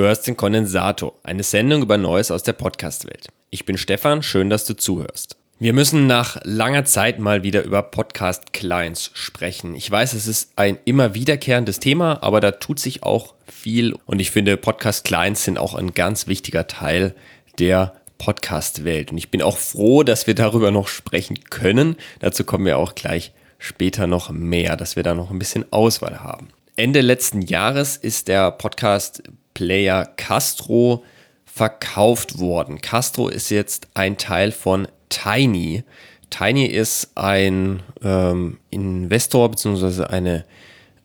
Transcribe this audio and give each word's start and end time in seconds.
Du 0.00 0.06
hörst 0.06 0.26
den 0.26 0.34
Kondensator, 0.38 1.12
eine 1.24 1.42
Sendung 1.42 1.82
über 1.82 1.98
Neues 1.98 2.30
aus 2.30 2.42
der 2.42 2.54
Podcast-Welt. 2.54 3.28
Ich 3.50 3.66
bin 3.66 3.76
Stefan, 3.76 4.22
schön, 4.22 4.48
dass 4.48 4.64
du 4.64 4.74
zuhörst. 4.74 5.36
Wir 5.58 5.74
müssen 5.74 6.06
nach 6.06 6.40
langer 6.42 6.86
Zeit 6.86 7.18
mal 7.18 7.42
wieder 7.42 7.62
über 7.64 7.82
Podcast-Clients 7.82 9.10
sprechen. 9.12 9.74
Ich 9.74 9.90
weiß, 9.90 10.14
es 10.14 10.26
ist 10.26 10.52
ein 10.56 10.78
immer 10.86 11.12
wiederkehrendes 11.12 11.80
Thema, 11.80 12.22
aber 12.22 12.40
da 12.40 12.52
tut 12.52 12.80
sich 12.80 13.02
auch 13.02 13.34
viel 13.46 13.94
und 14.06 14.20
ich 14.20 14.30
finde, 14.30 14.56
Podcast-Clients 14.56 15.44
sind 15.44 15.58
auch 15.58 15.74
ein 15.74 15.92
ganz 15.92 16.26
wichtiger 16.26 16.66
Teil 16.66 17.14
der 17.58 17.92
Podcast-Welt. 18.16 19.12
Und 19.12 19.18
ich 19.18 19.30
bin 19.30 19.42
auch 19.42 19.58
froh, 19.58 20.02
dass 20.02 20.26
wir 20.26 20.34
darüber 20.34 20.70
noch 20.70 20.88
sprechen 20.88 21.40
können. 21.50 21.96
Dazu 22.20 22.44
kommen 22.44 22.64
wir 22.64 22.78
auch 22.78 22.94
gleich 22.94 23.32
später 23.58 24.06
noch 24.06 24.30
mehr, 24.30 24.78
dass 24.78 24.96
wir 24.96 25.02
da 25.02 25.12
noch 25.12 25.30
ein 25.30 25.38
bisschen 25.38 25.70
Auswahl 25.70 26.20
haben. 26.22 26.48
Ende 26.74 27.02
letzten 27.02 27.42
Jahres 27.42 27.98
ist 27.98 28.28
der 28.28 28.50
Podcast 28.50 29.22
Player 29.60 30.06
Castro 30.16 31.04
verkauft 31.44 32.38
worden. 32.38 32.80
Castro 32.80 33.28
ist 33.28 33.50
jetzt 33.50 33.88
ein 33.92 34.16
Teil 34.16 34.52
von 34.52 34.88
Tiny. 35.10 35.84
Tiny 36.30 36.64
ist 36.64 37.10
ein 37.14 37.82
ähm, 38.02 38.56
Investor 38.70 39.50
bzw. 39.50 40.04
eine 40.04 40.46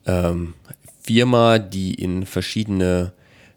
ähm, 0.06 0.54
Firma, 1.02 1.58
die 1.58 1.92
in 1.96 2.24
verschiedene 2.24 3.12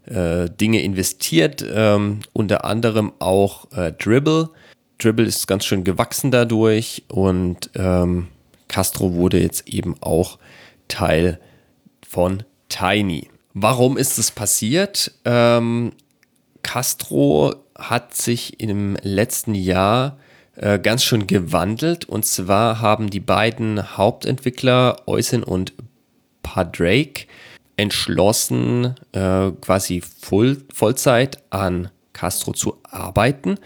äh, 0.05 0.49
Dinge 0.49 0.81
investiert, 0.81 1.63
ähm, 1.73 2.19
unter 2.33 2.65
anderem 2.65 3.13
auch 3.19 3.71
äh, 3.71 3.93
Dribble. 3.93 4.49
Dribble 4.97 5.27
ist 5.27 5.47
ganz 5.47 5.63
schön 5.63 5.85
gewachsen 5.85 6.29
dadurch 6.29 7.03
und 7.07 7.69
ähm, 7.75 8.27
Castro 8.67 9.13
wurde 9.13 9.39
jetzt 9.39 9.69
eben 9.69 9.95
auch 10.01 10.39
Teil 10.89 11.39
von 12.05 12.43
Tiny. 12.67 13.29
Warum 13.61 13.97
ist 13.97 14.17
es 14.17 14.31
passiert? 14.31 15.11
Ähm, 15.25 15.91
Castro 16.63 17.55
hat 17.77 18.15
sich 18.15 18.61
im 18.61 18.95
letzten 19.01 19.53
Jahr 19.53 20.17
äh, 20.55 20.79
ganz 20.79 21.03
schön 21.03 21.27
gewandelt. 21.27 22.05
Und 22.05 22.25
zwar 22.25 22.79
haben 22.79 23.09
die 23.09 23.19
beiden 23.19 23.97
Hauptentwickler, 23.97 25.01
Eusin 25.07 25.43
und 25.43 25.73
Padrake, 26.41 27.25
entschlossen, 27.75 28.95
äh, 29.11 29.51
quasi 29.59 30.01
Voll 30.01 30.63
Vollzeit 30.73 31.43
an 31.49 31.89
Castro 32.13 32.53
zu 32.53 32.77
arbeiten. 32.83 33.57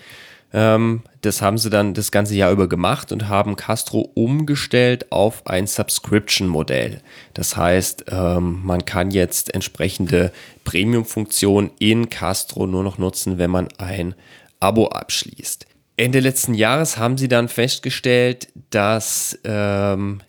Ähm, 0.53 1.01
das 1.21 1.41
haben 1.41 1.57
sie 1.57 1.69
dann 1.69 1.93
das 1.93 2.11
ganze 2.11 2.35
Jahr 2.35 2.51
über 2.51 2.69
gemacht 2.69 3.11
und 3.11 3.27
haben 3.27 3.55
Castro 3.55 4.11
umgestellt 4.13 5.11
auf 5.11 5.47
ein 5.47 5.65
Subscription-Modell. 5.65 7.01
Das 7.33 7.57
heißt, 7.57 8.05
ähm, 8.09 8.61
man 8.63 8.85
kann 8.85 9.09
jetzt 9.09 9.53
entsprechende 9.53 10.31
Premium-Funktionen 10.63 11.71
in 11.79 12.09
Castro 12.09 12.67
nur 12.67 12.83
noch 12.83 12.99
nutzen, 12.99 13.39
wenn 13.39 13.49
man 13.49 13.67
ein 13.79 14.13
Abo 14.59 14.87
abschließt. 14.87 15.65
Ende 15.97 16.19
letzten 16.19 16.53
Jahres 16.53 16.97
haben 16.97 17.17
sie 17.17 17.27
dann 17.27 17.49
festgestellt, 17.49 18.47
dass, 18.69 19.39
ähm, 19.43 20.21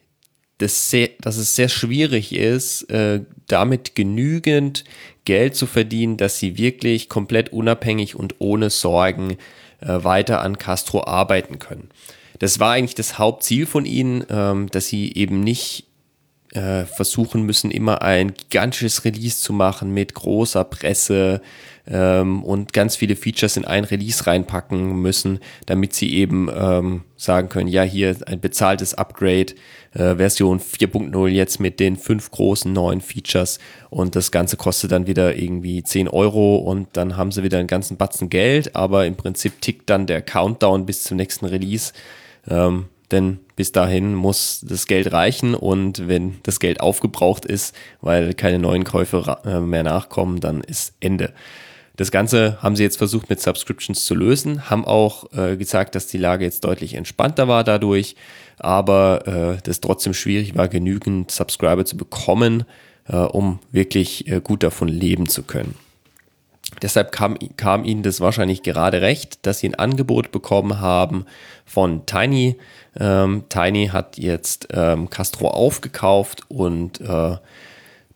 das 0.59 0.91
sehr, 0.91 1.11
dass 1.21 1.37
es 1.37 1.57
sehr 1.57 1.69
schwierig 1.69 2.35
ist, 2.35 2.89
äh, 2.91 3.21
damit 3.47 3.95
genügend 3.95 4.85
Geld 5.25 5.57
zu 5.57 5.67
verdienen, 5.67 6.17
dass 6.17 6.39
sie 6.39 6.59
wirklich 6.59 7.09
komplett 7.09 7.53
unabhängig 7.53 8.15
und 8.15 8.37
ohne 8.39 8.71
Sorgen 8.71 9.37
weiter 9.87 10.41
an 10.41 10.59
Castro 10.59 11.05
arbeiten 11.07 11.59
können. 11.59 11.91
Das 12.39 12.61
war 12.61 12.73
eigentlich 12.73 12.95
das 12.95 13.19
Hauptziel 13.19 13.67
von 13.67 13.87
ihnen, 13.87 14.25
ähm, 14.29 14.69
dass 14.71 14.89
sie 14.89 15.13
eben 15.15 15.41
nicht 15.41 15.87
äh, 16.53 16.85
versuchen 16.85 17.43
müssen, 17.43 17.71
immer 17.71 18.03
ein 18.03 18.35
gigantisches 18.35 19.05
Release 19.05 19.41
zu 19.41 19.53
machen 19.53 19.93
mit 19.93 20.15
großer 20.15 20.65
Presse 20.65 21.41
ähm, 21.87 22.43
und 22.43 22.73
ganz 22.73 22.97
viele 22.97 23.17
Features 23.17 23.57
in 23.57 23.65
ein 23.65 23.85
Release 23.85 24.27
reinpacken 24.27 25.01
müssen, 25.01 25.41
damit 25.67 25.95
sie 25.95 26.15
eben 26.15 26.49
ähm, 26.55 27.03
sagen 27.17 27.49
können, 27.49 27.69
ja, 27.69 27.83
hier 27.83 28.17
ein 28.27 28.41
bezahltes 28.41 28.95
Upgrade, 28.95 29.55
äh, 29.93 30.17
Version 30.17 30.61
4.0 30.61 31.29
jetzt 31.29 31.61
mit 31.61 31.81
den 31.81 31.97
fünf 31.97 32.31
großen 32.31 32.73
neuen 32.73 33.01
Features 33.01 33.59
und 33.91 34.17
das 34.17 34.31
Ganze 34.31 34.57
kostet 34.57 34.93
dann 34.93 35.07
wieder 35.07 35.37
irgendwie 35.37 35.83
10 35.83 36.09
Euro 36.09 36.57
und 36.57 36.89
dann 36.95 37.17
haben 37.17 37.33
sie 37.33 37.43
wieder 37.43 37.59
einen 37.59 37.69
ganzen 37.69 37.97
Batzen 37.97 38.31
Geld, 38.31 38.75
aber 38.75 39.07
im 39.07 39.17
Prinzip 39.17 39.61
tickt 39.61 39.91
dann 39.91 40.07
der 40.07 40.23
Countdown 40.23 40.87
bis 40.87 41.05
zum 41.05 41.17
nächsten 41.17 41.47
Release. 41.47 41.93
Ähm, 42.49 42.87
denn 43.11 43.39
bis 43.55 43.71
dahin 43.71 44.15
muss 44.15 44.65
das 44.67 44.87
Geld 44.87 45.13
reichen 45.13 45.55
und 45.55 46.09
wenn 46.09 46.37
das 46.43 46.59
Geld 46.59 46.81
aufgebraucht 46.81 47.45
ist, 47.45 47.75
weil 48.01 48.35
keine 48.35 48.59
neuen 48.59 48.85
Käufe 48.85 49.39
äh, 49.45 49.61
mehr 49.61 49.83
nachkommen, 49.83 50.41
dann 50.41 50.63
ist 50.63 50.95
Ende. 51.01 51.33
Das 51.97 52.11
Ganze 52.11 52.61
haben 52.61 52.75
sie 52.75 52.83
jetzt 52.83 52.99
versucht 52.99 53.31
mit 53.31 53.41
Subscriptions 53.41 54.05
zu 54.05 54.15
lösen, 54.15 54.69
haben 54.69 54.85
auch 54.85 55.33
äh, 55.33 55.57
gesagt, 55.57 55.95
dass 55.95 56.09
die 56.09 56.19
Lage 56.19 56.45
jetzt 56.45 56.65
deutlich 56.65 56.95
entspannter 56.95 57.47
war 57.47 57.63
dadurch, 57.63 58.17
aber 58.59 59.27
äh, 59.29 59.63
das 59.63 59.81
trotzdem 59.81 60.13
schwierig 60.13 60.57
war, 60.57 60.67
genügend 60.67 61.31
Subscriber 61.31 61.85
zu 61.85 61.97
bekommen, 61.97 62.65
äh, 63.07 63.17
um 63.17 63.61
wirklich 63.71 64.27
äh, 64.29 64.41
gut 64.43 64.65
davon 64.65 64.89
leben 64.89 65.29
zu 65.29 65.45
können. 65.45 65.77
Deshalb 66.83 67.13
kam, 67.13 67.39
kam 67.57 67.85
ihnen 67.85 68.03
das 68.03 68.21
wahrscheinlich 68.21 68.63
gerade 68.63 69.01
recht, 69.01 69.47
dass 69.47 69.61
sie 69.61 69.69
ein 69.69 69.75
Angebot 69.77 70.33
bekommen 70.33 70.81
haben 70.81 71.25
von 71.65 72.07
Tiny. 72.07 72.57
Ähm, 72.99 73.45
Tiny 73.49 73.89
hat 73.89 74.19
jetzt 74.19 74.69
ähm, 74.73 75.11
Castro 75.11 75.49
aufgekauft 75.49 76.43
und 76.49 77.01
äh, 77.01 77.37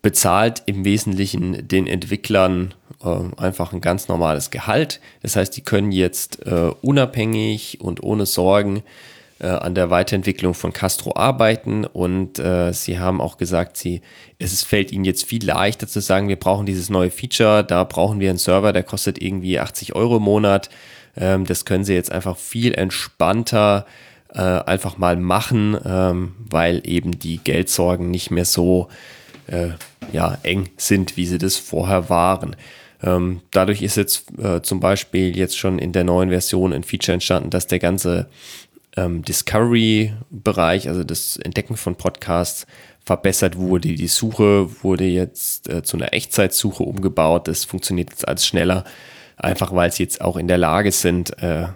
bezahlt 0.02 0.62
im 0.66 0.84
Wesentlichen 0.84 1.68
den 1.68 1.86
Entwicklern 1.86 2.74
äh, 3.04 3.40
einfach 3.40 3.72
ein 3.72 3.80
ganz 3.80 4.08
normales 4.08 4.50
Gehalt. 4.50 5.00
Das 5.22 5.36
heißt, 5.36 5.56
die 5.56 5.62
können 5.62 5.92
jetzt 5.92 6.46
äh, 6.46 6.72
unabhängig 6.82 7.80
und 7.80 8.02
ohne 8.02 8.26
Sorgen 8.26 8.82
äh, 9.40 9.46
an 9.46 9.74
der 9.74 9.90
Weiterentwicklung 9.90 10.54
von 10.54 10.72
Castro 10.72 11.14
arbeiten 11.14 11.84
und 11.84 12.38
äh, 12.38 12.72
sie 12.72 12.98
haben 12.98 13.20
auch 13.20 13.36
gesagt, 13.36 13.76
sie, 13.76 14.02
es 14.38 14.64
fällt 14.64 14.90
ihnen 14.90 15.04
jetzt 15.04 15.24
viel 15.24 15.44
leichter 15.44 15.86
zu 15.86 16.00
sagen, 16.00 16.28
wir 16.28 16.38
brauchen 16.38 16.66
dieses 16.66 16.90
neue 16.90 17.10
Feature, 17.10 17.62
da 17.64 17.84
brauchen 17.84 18.20
wir 18.20 18.30
einen 18.30 18.38
Server, 18.38 18.72
der 18.72 18.82
kostet 18.82 19.22
irgendwie 19.22 19.60
80 19.60 19.94
Euro 19.94 20.16
im 20.16 20.24
Monat. 20.24 20.70
Ähm, 21.16 21.44
das 21.44 21.64
können 21.64 21.84
sie 21.84 21.94
jetzt 21.94 22.10
einfach 22.10 22.36
viel 22.36 22.74
entspannter 22.74 23.86
äh, 24.34 24.40
einfach 24.40 24.98
mal 24.98 25.16
machen, 25.16 25.76
ähm, 25.84 26.34
weil 26.38 26.82
eben 26.84 27.18
die 27.18 27.38
Geldsorgen 27.38 28.10
nicht 28.10 28.30
mehr 28.30 28.44
so 28.44 28.88
äh, 29.46 29.68
ja, 30.12 30.36
eng 30.42 30.68
sind, 30.76 31.16
wie 31.16 31.26
sie 31.26 31.38
das 31.38 31.56
vorher 31.56 32.10
waren. 32.10 32.56
Ähm, 33.02 33.42
dadurch 33.52 33.82
ist 33.82 33.96
jetzt 33.96 34.26
äh, 34.38 34.60
zum 34.62 34.80
Beispiel 34.80 35.36
jetzt 35.36 35.56
schon 35.56 35.78
in 35.78 35.92
der 35.92 36.04
neuen 36.04 36.30
Version 36.30 36.72
ein 36.72 36.82
Feature 36.82 37.14
entstanden, 37.14 37.50
dass 37.50 37.66
der 37.66 37.78
ganze 37.78 38.28
ähm, 38.96 39.22
Discovery-Bereich, 39.22 40.88
also 40.88 41.04
das 41.04 41.36
Entdecken 41.36 41.76
von 41.76 41.96
Podcasts, 41.96 42.66
verbessert 43.04 43.56
wurde. 43.56 43.94
Die 43.94 44.08
Suche 44.08 44.68
wurde 44.82 45.04
jetzt 45.04 45.68
äh, 45.68 45.82
zu 45.82 45.96
einer 45.96 46.12
Echtzeitsuche 46.12 46.82
umgebaut. 46.82 47.48
Das 47.48 47.64
funktioniert 47.64 48.10
jetzt 48.10 48.28
als 48.28 48.46
schneller, 48.46 48.84
einfach 49.36 49.74
weil 49.74 49.90
sie 49.92 50.02
jetzt 50.02 50.20
auch 50.20 50.36
in 50.36 50.48
der 50.48 50.58
Lage 50.58 50.92
sind, 50.92 51.40
äh, 51.42 51.68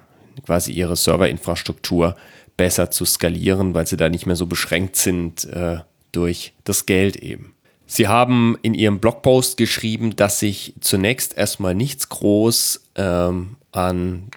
quasi 0.45 0.73
ihre 0.73 0.97
Serverinfrastruktur 0.97 2.17
besser 2.57 2.91
zu 2.91 3.05
skalieren, 3.05 3.75
weil 3.75 3.87
sie 3.87 3.97
da 3.97 4.09
nicht 4.09 4.27
mehr 4.27 4.37
so 4.37 4.47
beschränkt 4.47 4.97
sind 4.97 5.45
äh, 5.45 5.79
durch 6.11 6.53
das 6.65 6.85
Geld 6.85 7.17
eben. 7.17 7.52
Sie 7.93 8.09
haben 8.09 8.57
in 8.63 8.73
Ihrem 8.73 9.01
Blogpost 9.01 9.59
geschrieben, 9.59 10.17
dass 10.17 10.39
sich 10.39 10.73
zunächst 10.81 11.37
erstmal 11.37 11.75
nichts 11.75 12.09
groß 12.09 12.89
ähm, 12.97 13.57
an 13.71 14.31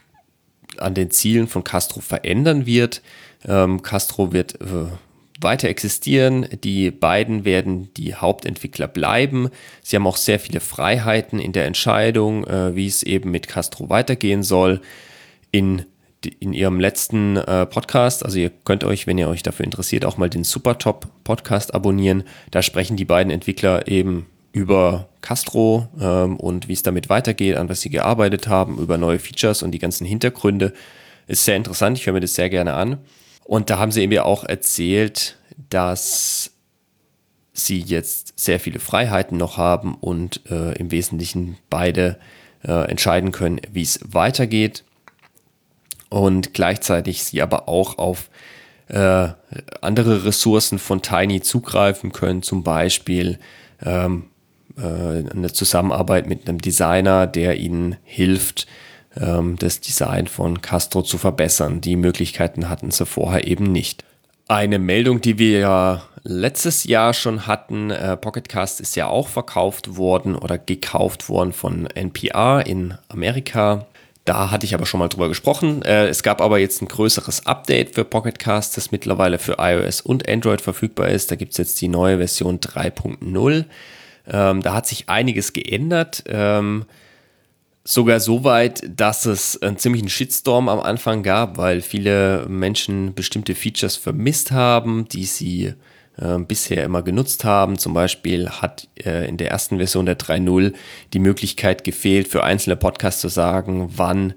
an 0.77 0.93
den 0.93 1.09
Zielen 1.09 1.47
von 1.47 1.63
Castro 1.63 2.01
verändern 2.01 2.65
wird. 2.65 3.01
Ähm, 3.47 3.81
Castro 3.81 4.33
wird 4.33 4.59
äh, 4.59 4.87
weiter 5.39 5.69
existieren. 5.69 6.49
Die 6.65 6.91
beiden 6.91 7.45
werden 7.45 7.93
die 7.93 8.13
Hauptentwickler 8.15 8.89
bleiben. 8.89 9.47
Sie 9.81 9.95
haben 9.95 10.05
auch 10.05 10.17
sehr 10.17 10.41
viele 10.41 10.59
Freiheiten 10.59 11.39
in 11.39 11.53
der 11.53 11.63
Entscheidung, 11.63 12.45
äh, 12.45 12.75
wie 12.75 12.87
es 12.87 13.03
eben 13.03 13.31
mit 13.31 13.47
Castro 13.47 13.87
weitergehen 13.87 14.43
soll. 14.43 14.81
In 15.51 15.85
in 16.27 16.54
ihrem 16.54 16.80
letzten 16.80 17.38
äh, 17.38 17.66
Podcast, 17.66 18.25
also 18.25 18.38
ihr 18.38 18.50
könnt 18.50 18.83
euch, 18.83 19.07
wenn 19.07 19.18
ihr 19.18 19.30
euch 19.30 19.44
dafür 19.44 19.66
interessiert, 19.66 20.06
auch 20.06 20.18
mal 20.18 20.30
den 20.30 20.44
Supertop 20.44 21.07
Podcast 21.24 21.74
abonnieren. 21.74 22.24
Da 22.51 22.62
sprechen 22.62 22.98
die 22.98 23.06
beiden 23.06 23.31
Entwickler 23.31 23.88
eben 23.88 24.25
über 24.51 25.10
Castro 25.22 25.89
ähm, 26.00 26.38
und 26.38 26.68
wie 26.68 26.74
es 26.74 26.83
damit 26.83 27.10
weitergeht, 27.10 27.57
an 27.57 27.68
was 27.68 27.81
sie 27.81 27.89
gearbeitet 27.89 28.48
haben, 28.48 28.77
über 28.77 28.98
neue 28.98 29.19
Features 29.19 29.63
und 29.63 29.72
die 29.72 29.80
ganzen 29.80 30.06
Hintergründe. 30.06 30.74
Ist 31.27 31.44
sehr 31.44 31.57
interessant, 31.57 31.98
ich 31.98 32.06
höre 32.06 32.13
mir 32.13 32.22
das 32.22 32.36
sehr 32.36 32.50
gerne 32.50 32.74
an. 32.74 33.00
Und 33.44 33.69
da 33.69 33.80
haben 33.80 33.92
sie 33.92 34.01
eben 34.01 34.18
auch 34.19 34.44
erzählt, 34.44 35.38
dass 35.69 36.51
sie 37.54 37.80
jetzt 37.80 38.38
sehr 38.39 38.60
viele 38.60 38.80
Freiheiten 38.80 39.38
noch 39.38 39.57
haben 39.57 39.95
und 39.95 40.42
äh, 40.50 40.74
im 40.74 40.92
Wesentlichen 40.92 41.57
beide 41.69 42.18
äh, 42.63 42.89
entscheiden 42.89 43.31
können, 43.31 43.62
wie 43.72 43.81
es 43.81 44.00
weitergeht. 44.04 44.83
Und 46.09 46.53
gleichzeitig 46.53 47.23
sie 47.23 47.41
aber 47.41 47.67
auch 47.67 47.97
auf 47.97 48.29
äh, 48.87 49.29
andere 49.81 50.25
Ressourcen 50.25 50.79
von 50.79 51.01
Tiny 51.01 51.41
zugreifen 51.41 52.11
können, 52.11 52.43
zum 52.43 52.63
Beispiel 52.63 53.39
ähm, 53.83 54.25
äh, 54.77 54.81
eine 54.81 55.51
Zusammenarbeit 55.51 56.27
mit 56.27 56.47
einem 56.47 56.59
Designer, 56.59 57.27
der 57.27 57.57
ihnen 57.57 57.97
hilft, 58.03 58.67
ähm, 59.19 59.55
das 59.57 59.81
Design 59.81 60.27
von 60.27 60.61
Castro 60.61 61.01
zu 61.01 61.17
verbessern. 61.17 61.81
Die 61.81 61.95
Möglichkeiten 61.95 62.69
hatten 62.69 62.91
sie 62.91 63.05
vorher 63.05 63.47
eben 63.47 63.71
nicht. 63.71 64.03
Eine 64.47 64.77
Meldung, 64.77 65.21
die 65.21 65.39
wir 65.39 65.59
ja 65.59 66.03
letztes 66.23 66.83
Jahr 66.83 67.13
schon 67.13 67.47
hatten, 67.47 67.89
äh, 67.89 68.17
Pocketcast 68.17 68.79
ist 68.79 68.95
ja 68.95 69.07
auch 69.07 69.27
verkauft 69.27 69.97
worden 69.97 70.35
oder 70.35 70.57
gekauft 70.57 71.29
worden 71.29 71.53
von 71.53 71.87
NPR 71.87 72.65
in 72.65 72.95
Amerika. 73.09 73.87
Da 74.25 74.50
hatte 74.51 74.66
ich 74.66 74.74
aber 74.74 74.86
schon 74.86 75.00
mal 75.00 75.07
drüber 75.07 75.30
gesprochen. 75.30 75.83
Äh, 75.83 76.07
es 76.07 76.24
gab 76.24 76.42
aber 76.42 76.57
jetzt 76.57 76.81
ein 76.81 76.88
größeres 76.88 77.45
Update 77.45 77.94
für 77.94 78.04
Pocketcast, 78.04 78.75
das 78.75 78.92
mittlerweile 78.92 79.38
für 79.38 79.57
iOS 79.60 80.01
und 80.01 80.27
Android 80.27 80.62
verfügbar 80.62 81.10
ist. 81.10 81.31
Da 81.31 81.36
gibt 81.36 81.51
es 81.51 81.57
jetzt 81.57 81.80
die 81.80 81.88
neue 81.88 82.18
Version 82.18 82.60
3.0. 82.60 83.66
Ähm, 84.27 84.62
da 84.63 84.74
hat 84.74 84.88
sich 84.88 85.10
einiges 85.10 85.54
geändert. 85.54 86.24
Ähm, 86.27 86.86
Sogar 87.88 88.19
so 88.19 88.44
weit, 88.44 88.81
dass 89.00 89.27
es 89.27 89.62
einen 89.62 89.77
ziemlichen 89.77 90.10
Shitstorm 90.10 90.69
am 90.69 90.80
Anfang 90.80 91.22
gab, 91.22 91.57
weil 91.57 91.81
viele 91.81 92.48
Menschen 92.50 93.13
bestimmte 93.13 93.54
Features 93.54 93.95
vermisst 93.95 94.51
haben, 94.51 95.07
die 95.07 95.25
sie 95.25 95.75
äh, 96.17 96.38
bisher 96.39 96.83
immer 96.83 97.01
genutzt 97.01 97.44
haben. 97.44 97.77
Zum 97.77 97.94
Beispiel 97.94 98.50
hat 98.50 98.88
äh, 99.03 99.27
in 99.27 99.38
der 99.38 99.51
ersten 99.51 99.77
Version 99.77 100.06
der 100.06 100.17
3.0 100.17 100.73
die 101.13 101.19
Möglichkeit 101.19 101.83
gefehlt, 101.83 102.27
für 102.27 102.44
einzelne 102.44 102.75
Podcasts 102.75 103.21
zu 103.21 103.27
sagen, 103.27 103.91
wann, 103.95 104.33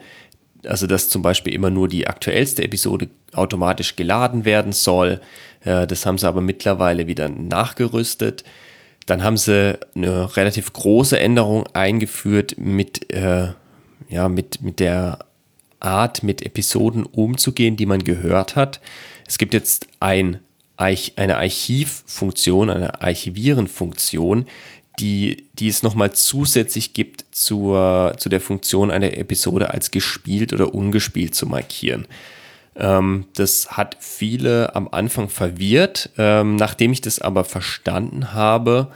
also 0.64 0.86
dass 0.86 1.08
zum 1.08 1.22
Beispiel 1.22 1.54
immer 1.54 1.70
nur 1.70 1.88
die 1.88 2.06
aktuellste 2.06 2.62
Episode 2.62 3.08
automatisch 3.32 3.96
geladen 3.96 4.44
werden 4.44 4.72
soll. 4.72 5.20
Äh, 5.64 5.86
das 5.86 6.06
haben 6.06 6.19
sie 6.19 6.26
aber 6.26 6.40
mittlerweile 6.40 7.06
wieder 7.06 7.28
nachgerüstet. 7.28 8.44
Dann 9.06 9.22
haben 9.22 9.36
sie 9.36 9.78
eine 9.94 10.36
relativ 10.36 10.72
große 10.72 11.19
Änderung 11.19 11.66
eingeführt 11.72 12.56
mit, 12.58 13.12
äh, 13.12 13.48
ja, 14.08 14.28
mit, 14.28 14.60
mit 14.60 14.80
der 14.80 15.20
Art, 15.80 16.22
mit 16.22 16.42
Episoden 16.42 17.04
umzugehen, 17.04 17.76
die 17.76 17.86
man 17.86 18.04
gehört 18.04 18.56
hat. 18.56 18.80
Es 19.26 19.38
gibt 19.38 19.54
jetzt 19.54 19.86
ein, 20.00 20.40
eine 20.78 21.36
Archivfunktion, 21.36 22.70
eine 22.70 23.02
Archivieren-Funktion, 23.02 24.46
die, 24.98 25.48
die 25.54 25.69
es 25.69 25.82
nochmal 25.82 26.12
zusätzlich 26.12 26.92
gibt 26.92 27.25
zur, 27.30 28.14
zu 28.16 28.28
der 28.28 28.40
Funktion, 28.40 28.90
eine 28.90 29.16
Episode 29.16 29.70
als 29.70 29.90
gespielt 29.90 30.52
oder 30.52 30.75
ungespielt 30.75 31.34
zu 31.34 31.46
markieren. 31.46 32.06
Ähm, 32.76 33.26
das 33.34 33.72
hat 33.72 33.96
viele 34.00 34.75
am 34.75 34.88
Anfang 34.90 35.28
verwirrt. 35.28 36.10
Ähm, 36.16 36.56
nachdem 36.56 36.92
ich 36.92 37.00
das 37.00 37.20
aber 37.20 37.44
verstanden 37.44 38.32
habe, 38.32 38.88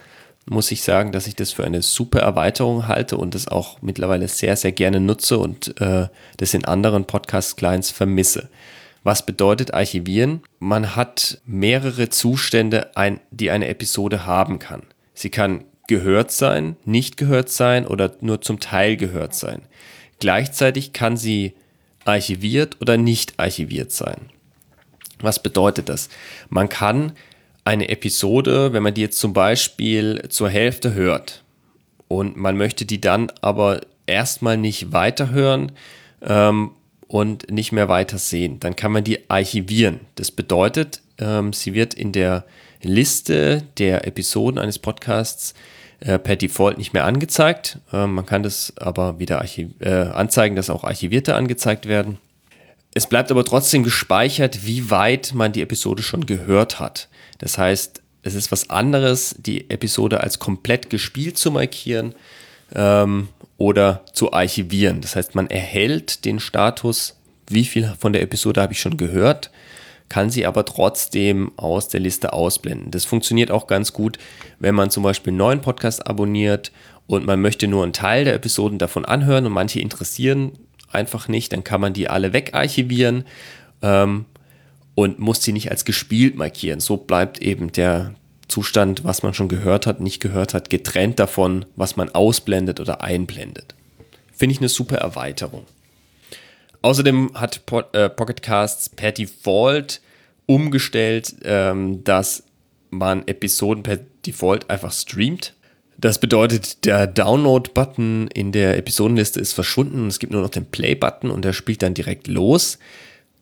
muss 0.46 0.72
ich 0.72 0.82
sagen, 0.82 1.12
dass 1.12 1.26
ich 1.26 1.36
das 1.36 1.52
für 1.52 1.64
eine 1.64 1.82
super 1.82 2.20
Erweiterung 2.20 2.88
halte 2.88 3.16
und 3.16 3.34
das 3.34 3.46
auch 3.48 3.80
mittlerweile 3.80 4.26
sehr, 4.28 4.56
sehr 4.56 4.72
gerne 4.72 5.00
nutze 5.00 5.38
und 5.38 5.80
äh, 5.80 6.08
das 6.36 6.54
in 6.54 6.64
anderen 6.64 7.04
Podcast-Clients 7.04 7.90
vermisse. 7.90 8.48
Was 9.04 9.26
bedeutet 9.26 9.74
Archivieren? 9.74 10.42
Man 10.58 10.94
hat 10.94 11.40
mehrere 11.44 12.08
Zustände, 12.08 12.96
ein, 12.96 13.20
die 13.30 13.50
eine 13.50 13.68
Episode 13.68 14.26
haben 14.26 14.58
kann. 14.58 14.82
Sie 15.14 15.30
kann 15.30 15.64
gehört 15.88 16.30
sein, 16.30 16.76
nicht 16.84 17.16
gehört 17.16 17.48
sein 17.48 17.86
oder 17.86 18.14
nur 18.20 18.40
zum 18.40 18.60
Teil 18.60 18.96
gehört 18.96 19.34
sein. 19.34 19.62
Gleichzeitig 20.20 20.92
kann 20.92 21.16
sie 21.16 21.54
archiviert 22.04 22.80
oder 22.80 22.96
nicht 22.96 23.38
archiviert 23.38 23.92
sein. 23.92 24.30
Was 25.20 25.42
bedeutet 25.42 25.88
das? 25.88 26.08
Man 26.48 26.68
kann 26.68 27.12
eine 27.64 27.88
Episode, 27.88 28.72
wenn 28.72 28.82
man 28.82 28.94
die 28.94 29.02
jetzt 29.02 29.18
zum 29.18 29.32
Beispiel 29.32 30.28
zur 30.28 30.48
Hälfte 30.48 30.94
hört 30.94 31.44
und 32.08 32.36
man 32.36 32.56
möchte 32.56 32.84
die 32.84 33.00
dann 33.00 33.30
aber 33.40 33.80
erstmal 34.06 34.56
nicht 34.56 34.92
weiterhören 34.92 35.72
ähm, 36.22 36.72
und 37.12 37.50
nicht 37.50 37.72
mehr 37.72 37.90
weiter 37.90 38.16
sehen, 38.16 38.58
dann 38.58 38.74
kann 38.74 38.90
man 38.90 39.04
die 39.04 39.28
archivieren. 39.28 40.00
Das 40.14 40.30
bedeutet, 40.30 41.02
ähm, 41.18 41.52
sie 41.52 41.74
wird 41.74 41.92
in 41.92 42.12
der 42.12 42.46
Liste 42.80 43.64
der 43.76 44.06
Episoden 44.06 44.58
eines 44.58 44.78
Podcasts 44.78 45.52
äh, 46.00 46.18
per 46.18 46.36
Default 46.36 46.78
nicht 46.78 46.94
mehr 46.94 47.04
angezeigt. 47.04 47.80
Äh, 47.92 48.06
man 48.06 48.24
kann 48.24 48.42
das 48.42 48.72
aber 48.78 49.18
wieder 49.18 49.44
äh, 49.80 49.90
anzeigen, 49.90 50.56
dass 50.56 50.70
auch 50.70 50.84
Archivierte 50.84 51.34
angezeigt 51.34 51.84
werden. 51.84 52.16
Es 52.94 53.06
bleibt 53.06 53.30
aber 53.30 53.44
trotzdem 53.44 53.82
gespeichert, 53.82 54.64
wie 54.64 54.90
weit 54.90 55.34
man 55.34 55.52
die 55.52 55.60
Episode 55.60 56.02
schon 56.02 56.24
gehört 56.24 56.80
hat. 56.80 57.10
Das 57.36 57.58
heißt, 57.58 58.00
es 58.22 58.34
ist 58.34 58.50
was 58.50 58.70
anderes, 58.70 59.36
die 59.38 59.68
Episode 59.68 60.22
als 60.22 60.38
komplett 60.38 60.88
gespielt 60.88 61.36
zu 61.36 61.50
markieren 61.50 62.14
ähm, 62.74 63.28
oder 63.58 64.04
zu 64.12 64.32
archivieren. 64.32 65.00
Das 65.00 65.16
heißt, 65.16 65.34
man 65.34 65.48
erhält 65.48 66.24
den 66.24 66.40
Status, 66.40 67.16
wie 67.48 67.64
viel 67.64 67.92
von 67.98 68.12
der 68.12 68.22
Episode 68.22 68.60
habe 68.60 68.72
ich 68.72 68.80
schon 68.80 68.96
gehört 68.96 69.50
kann 70.12 70.28
sie 70.28 70.44
aber 70.44 70.66
trotzdem 70.66 71.52
aus 71.56 71.88
der 71.88 72.00
Liste 72.00 72.34
ausblenden. 72.34 72.90
Das 72.90 73.06
funktioniert 73.06 73.50
auch 73.50 73.66
ganz 73.66 73.94
gut, 73.94 74.18
wenn 74.58 74.74
man 74.74 74.90
zum 74.90 75.02
Beispiel 75.02 75.30
einen 75.30 75.38
neuen 75.38 75.60
Podcast 75.62 76.06
abonniert 76.06 76.70
und 77.06 77.24
man 77.24 77.40
möchte 77.40 77.66
nur 77.66 77.82
einen 77.82 77.94
Teil 77.94 78.26
der 78.26 78.34
Episoden 78.34 78.78
davon 78.78 79.06
anhören 79.06 79.46
und 79.46 79.52
manche 79.52 79.80
interessieren 79.80 80.52
einfach 80.90 81.28
nicht, 81.28 81.54
dann 81.54 81.64
kann 81.64 81.80
man 81.80 81.94
die 81.94 82.10
alle 82.10 82.34
wegarchivieren 82.34 83.24
ähm, 83.80 84.26
und 84.94 85.18
muss 85.18 85.42
sie 85.42 85.54
nicht 85.54 85.70
als 85.70 85.86
gespielt 85.86 86.36
markieren. 86.36 86.80
So 86.80 86.98
bleibt 86.98 87.40
eben 87.40 87.72
der 87.72 88.12
Zustand, 88.52 89.02
was 89.02 89.22
man 89.22 89.32
schon 89.32 89.48
gehört 89.48 89.86
hat, 89.86 90.00
nicht 90.00 90.20
gehört 90.20 90.52
hat, 90.52 90.68
getrennt 90.68 91.18
davon, 91.18 91.64
was 91.74 91.96
man 91.96 92.10
ausblendet 92.10 92.80
oder 92.80 93.00
einblendet. 93.00 93.74
Finde 94.34 94.52
ich 94.52 94.58
eine 94.58 94.68
super 94.68 94.96
Erweiterung. 94.96 95.64
Außerdem 96.82 97.30
hat 97.32 97.64
po 97.64 97.80
äh, 97.92 98.10
Pocket 98.10 98.42
Casts 98.42 98.90
per 98.90 99.12
Default 99.12 100.02
umgestellt, 100.44 101.34
ähm, 101.44 102.04
dass 102.04 102.42
man 102.90 103.26
Episoden 103.26 103.82
per 103.82 104.00
Default 104.26 104.68
einfach 104.68 104.92
streamt. 104.92 105.54
Das 105.96 106.20
bedeutet, 106.20 106.84
der 106.84 107.06
Download-Button 107.06 108.28
in 108.34 108.52
der 108.52 108.76
Episodenliste 108.76 109.40
ist 109.40 109.54
verschwunden 109.54 110.02
und 110.02 110.08
es 110.08 110.18
gibt 110.18 110.32
nur 110.32 110.42
noch 110.42 110.50
den 110.50 110.66
Play-Button 110.66 111.30
und 111.30 111.42
der 111.44 111.54
spielt 111.54 111.80
dann 111.82 111.94
direkt 111.94 112.26
los. 112.26 112.78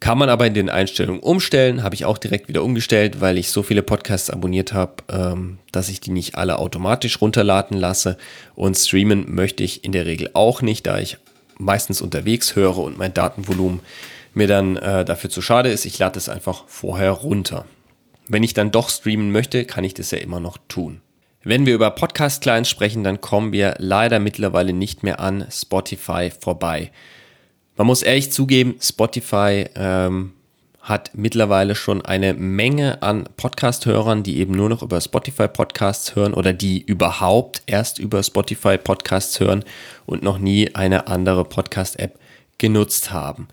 Kann 0.01 0.17
man 0.17 0.31
aber 0.31 0.47
in 0.47 0.55
den 0.55 0.71
Einstellungen 0.71 1.21
umstellen, 1.21 1.83
habe 1.83 1.95
ich 1.95 2.07
auch 2.07 2.17
direkt 2.17 2.49
wieder 2.49 2.65
umgestellt, 2.65 3.21
weil 3.21 3.37
ich 3.37 3.51
so 3.51 3.63
viele 3.63 3.83
Podcasts 3.83 4.31
abonniert 4.31 4.73
habe, 4.73 4.95
ähm, 5.11 5.59
dass 5.73 5.91
ich 5.91 6.01
die 6.01 6.11
nicht 6.11 6.37
alle 6.37 6.59
automatisch 6.59 7.21
runterladen 7.21 7.77
lasse. 7.77 8.17
Und 8.55 8.77
streamen 8.77 9.35
möchte 9.35 9.63
ich 9.63 9.85
in 9.85 9.93
der 9.93 10.07
Regel 10.07 10.31
auch 10.33 10.63
nicht, 10.63 10.87
da 10.87 10.99
ich 10.99 11.19
meistens 11.59 12.01
unterwegs 12.01 12.57
höre 12.57 12.79
und 12.79 12.97
mein 12.97 13.13
Datenvolumen 13.13 13.81
mir 14.33 14.47
dann 14.47 14.77
äh, 14.77 15.05
dafür 15.05 15.29
zu 15.29 15.43
schade 15.43 15.69
ist. 15.69 15.85
Ich 15.85 15.99
lade 15.99 16.19
es 16.19 16.31
einfach 16.31 16.65
vorher 16.67 17.11
runter. 17.11 17.67
Wenn 18.27 18.43
ich 18.43 18.55
dann 18.55 18.71
doch 18.71 18.89
streamen 18.89 19.33
möchte, 19.33 19.67
kann 19.67 19.85
ich 19.85 19.93
das 19.93 20.13
ja 20.13 20.19
immer 20.19 20.41
noch 20.41 20.57
tun. 20.69 21.03
Wenn 21.43 21.67
wir 21.67 21.75
über 21.75 21.91
Podcast-Clients 21.91 22.71
sprechen, 22.71 23.05
dann 23.05 23.21
kommen 23.21 23.53
wir 23.53 23.75
leider 23.79 24.19
mittlerweile 24.19 24.73
nicht 24.73 25.03
mehr 25.03 25.21
an 25.21 25.47
Spotify 25.51 26.31
vorbei. 26.31 26.91
Man 27.81 27.87
muss 27.87 28.03
ehrlich 28.03 28.31
zugeben, 28.31 28.75
Spotify 28.79 29.65
ähm, 29.75 30.35
hat 30.83 31.13
mittlerweile 31.15 31.75
schon 31.75 32.03
eine 32.03 32.35
Menge 32.35 33.03
an 33.03 33.27
Podcast-Hörern, 33.39 34.23
die 34.23 34.37
eben 34.37 34.53
nur 34.53 34.69
noch 34.69 34.83
über 34.83 35.01
Spotify 35.01 35.49
Podcasts 35.49 36.15
hören 36.15 36.35
oder 36.35 36.53
die 36.53 36.83
überhaupt 36.83 37.63
erst 37.65 37.99
über 37.99 38.23
Spotify 38.23 38.77
Podcasts 38.77 39.41
hören 39.41 39.65
und 40.05 40.23
noch 40.23 40.37
nie 40.37 40.75
eine 40.75 41.07
andere 41.07 41.47
Podcast-App 41.47 42.19
genutzt 42.59 43.13
haben. 43.13 43.49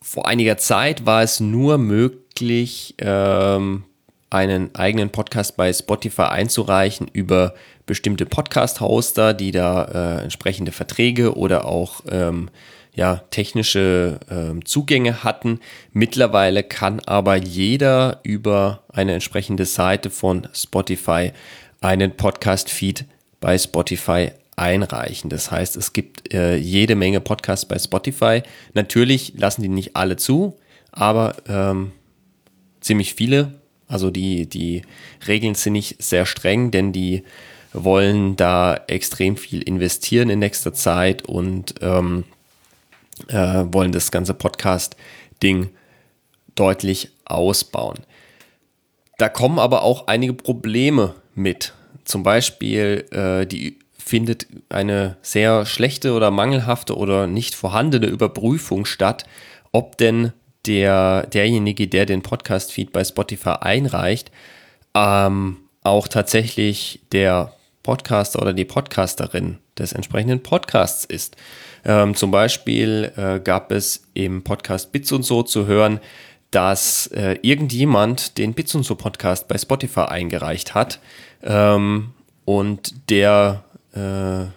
Vor 0.00 0.26
einiger 0.26 0.56
Zeit 0.56 1.04
war 1.04 1.22
es 1.22 1.38
nur 1.38 1.76
möglich, 1.76 2.94
ähm, 2.96 3.84
einen 4.30 4.74
eigenen 4.74 5.10
Podcast 5.10 5.58
bei 5.58 5.70
Spotify 5.74 6.22
einzureichen 6.22 7.06
über 7.12 7.52
bestimmte 7.84 8.24
Podcast-Hoster, 8.24 9.34
die 9.34 9.50
da 9.50 9.84
äh, 9.84 10.22
entsprechende 10.22 10.72
Verträge 10.72 11.36
oder 11.36 11.66
auch 11.66 12.00
ähm, 12.10 12.48
ja, 12.96 13.22
technische 13.30 14.18
äh, 14.28 14.64
Zugänge 14.64 15.22
hatten. 15.22 15.60
Mittlerweile 15.92 16.62
kann 16.62 17.00
aber 17.00 17.36
jeder 17.36 18.20
über 18.22 18.82
eine 18.88 19.12
entsprechende 19.12 19.66
Seite 19.66 20.10
von 20.10 20.48
Spotify 20.54 21.32
einen 21.80 22.16
Podcast-Feed 22.16 23.04
bei 23.38 23.58
Spotify 23.58 24.30
einreichen. 24.56 25.28
Das 25.28 25.50
heißt, 25.50 25.76
es 25.76 25.92
gibt 25.92 26.32
äh, 26.32 26.56
jede 26.56 26.94
Menge 26.94 27.20
Podcasts 27.20 27.66
bei 27.66 27.78
Spotify. 27.78 28.42
Natürlich 28.72 29.34
lassen 29.36 29.60
die 29.60 29.68
nicht 29.68 29.94
alle 29.94 30.16
zu, 30.16 30.56
aber 30.90 31.36
ähm, 31.46 31.92
ziemlich 32.80 33.12
viele. 33.12 33.52
Also 33.88 34.10
die, 34.10 34.48
die 34.48 34.82
Regeln 35.28 35.54
sind 35.54 35.74
nicht 35.74 36.02
sehr 36.02 36.24
streng, 36.24 36.70
denn 36.70 36.92
die 36.92 37.24
wollen 37.74 38.36
da 38.36 38.74
extrem 38.86 39.36
viel 39.36 39.60
investieren 39.60 40.30
in 40.30 40.38
nächster 40.38 40.72
Zeit 40.72 41.26
und 41.26 41.74
ähm, 41.82 42.24
äh, 43.28 43.64
wollen 43.72 43.92
das 43.92 44.10
ganze 44.10 44.34
Podcast-Ding 44.34 45.70
deutlich 46.54 47.10
ausbauen. 47.24 47.98
Da 49.18 49.28
kommen 49.28 49.58
aber 49.58 49.82
auch 49.82 50.06
einige 50.06 50.34
Probleme 50.34 51.14
mit. 51.34 51.72
Zum 52.04 52.22
Beispiel, 52.22 53.06
äh, 53.10 53.46
die 53.46 53.78
findet 53.98 54.46
eine 54.68 55.16
sehr 55.22 55.66
schlechte 55.66 56.12
oder 56.12 56.30
mangelhafte 56.30 56.96
oder 56.96 57.26
nicht 57.26 57.54
vorhandene 57.54 58.06
Überprüfung 58.06 58.84
statt, 58.84 59.24
ob 59.72 59.98
denn 59.98 60.32
der, 60.66 61.26
derjenige, 61.26 61.88
der 61.88 62.06
den 62.06 62.22
Podcast-Feed 62.22 62.92
bei 62.92 63.02
Spotify 63.04 63.56
einreicht, 63.60 64.30
ähm, 64.94 65.56
auch 65.82 66.08
tatsächlich 66.08 67.00
der 67.12 67.52
Podcaster 67.86 68.42
oder 68.42 68.52
die 68.52 68.64
Podcasterin 68.64 69.58
des 69.78 69.92
entsprechenden 69.92 70.42
Podcasts 70.42 71.04
ist. 71.04 71.36
Ähm, 71.84 72.16
zum 72.16 72.32
Beispiel 72.32 73.12
äh, 73.16 73.38
gab 73.38 73.70
es 73.70 74.08
im 74.12 74.42
Podcast 74.42 74.90
Bits 74.90 75.12
und 75.12 75.22
so 75.22 75.44
zu 75.44 75.66
hören, 75.66 76.00
dass 76.50 77.06
äh, 77.14 77.38
irgendjemand 77.42 78.38
den 78.38 78.54
Bits 78.54 78.74
und 78.74 78.82
so 78.82 78.96
Podcast 78.96 79.46
bei 79.46 79.56
Spotify 79.56 80.00
eingereicht 80.00 80.74
hat 80.74 80.98
ähm, 81.44 82.12
und 82.44 83.08
der, 83.08 83.62
äh, 83.92 84.50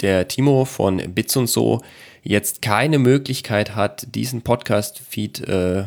der 0.00 0.28
Timo 0.28 0.66
von 0.66 0.98
Bits 1.12 1.36
und 1.36 1.48
so 1.48 1.82
jetzt 2.22 2.62
keine 2.62 3.00
Möglichkeit 3.00 3.74
hat, 3.74 4.14
diesen 4.14 4.42
Podcast-Feed 4.42 5.48
äh, 5.48 5.84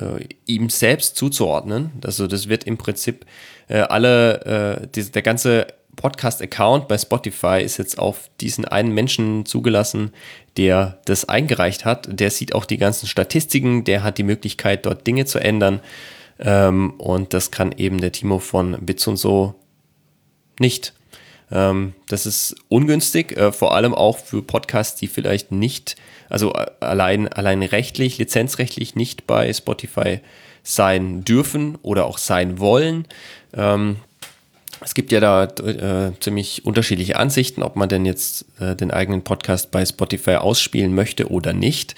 äh, 0.00 0.26
ihm 0.46 0.68
selbst 0.68 1.16
zuzuordnen. 1.16 1.92
Also 2.04 2.26
das 2.26 2.48
wird 2.48 2.64
im 2.64 2.76
Prinzip 2.76 3.26
äh, 3.68 3.78
alle, 3.78 4.80
äh, 4.82 4.86
die, 4.94 5.10
der 5.10 5.22
ganze 5.22 5.66
Podcast-Account 5.96 6.88
bei 6.88 6.98
Spotify 6.98 7.62
ist 7.62 7.78
jetzt 7.78 7.98
auf 7.98 8.30
diesen 8.40 8.66
einen 8.66 8.92
Menschen 8.92 9.46
zugelassen, 9.46 10.12
der 10.56 11.00
das 11.06 11.28
eingereicht 11.28 11.84
hat. 11.84 12.08
Der 12.10 12.30
sieht 12.30 12.54
auch 12.54 12.66
die 12.66 12.76
ganzen 12.76 13.06
Statistiken, 13.06 13.84
der 13.84 14.02
hat 14.02 14.18
die 14.18 14.22
Möglichkeit, 14.22 14.86
dort 14.86 15.06
Dinge 15.06 15.24
zu 15.24 15.38
ändern. 15.38 15.80
Ähm, 16.38 16.90
und 16.98 17.32
das 17.32 17.50
kann 17.50 17.72
eben 17.72 18.00
der 18.00 18.12
Timo 18.12 18.38
von 18.38 18.76
Bits 18.84 19.06
und 19.06 19.16
so 19.16 19.54
nicht. 20.60 20.92
Ähm, 21.50 21.94
das 22.08 22.26
ist 22.26 22.56
ungünstig, 22.68 23.36
äh, 23.36 23.52
vor 23.52 23.74
allem 23.74 23.94
auch 23.94 24.18
für 24.18 24.42
Podcasts, 24.42 24.98
die 24.98 25.06
vielleicht 25.06 25.52
nicht, 25.52 25.96
also 26.28 26.52
äh, 26.54 26.66
allein, 26.80 27.28
allein 27.28 27.62
rechtlich, 27.62 28.18
lizenzrechtlich 28.18 28.96
nicht 28.96 29.26
bei 29.26 29.52
Spotify 29.52 30.20
sein 30.62 31.24
dürfen 31.24 31.78
oder 31.82 32.06
auch 32.06 32.18
sein 32.18 32.58
wollen. 32.58 33.06
Ähm, 33.54 33.96
es 34.80 34.94
gibt 34.94 35.12
ja 35.12 35.20
da 35.20 35.44
äh, 35.44 36.12
ziemlich 36.20 36.66
unterschiedliche 36.66 37.16
Ansichten, 37.16 37.62
ob 37.62 37.76
man 37.76 37.88
denn 37.88 38.04
jetzt 38.04 38.44
äh, 38.60 38.76
den 38.76 38.90
eigenen 38.90 39.22
Podcast 39.22 39.70
bei 39.70 39.86
Spotify 39.86 40.36
ausspielen 40.36 40.94
möchte 40.94 41.30
oder 41.30 41.52
nicht. 41.52 41.94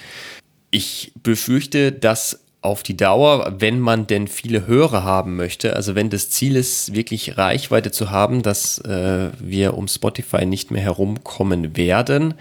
Ich 0.71 1.11
befürchte, 1.21 1.91
dass 1.91 2.39
auf 2.61 2.83
die 2.83 2.97
Dauer, 2.97 3.55
wenn 3.59 3.79
man 3.79 4.05
denn 4.05 4.27
viele 4.27 4.67
Hörer 4.67 5.03
haben 5.03 5.35
möchte, 5.37 5.75
also 5.75 5.95
wenn 5.95 6.09
das 6.09 6.29
Ziel 6.29 6.55
ist, 6.57 6.93
wirklich 6.93 7.37
Reichweite 7.37 7.91
zu 7.91 8.11
haben, 8.11 8.41
dass 8.41 8.79
äh, 8.79 9.29
wir 9.39 9.77
um 9.77 9.87
Spotify 9.87 10.45
nicht 10.45 10.69
mehr 10.69 10.81
herumkommen 10.81 11.77
werden, 11.77 12.33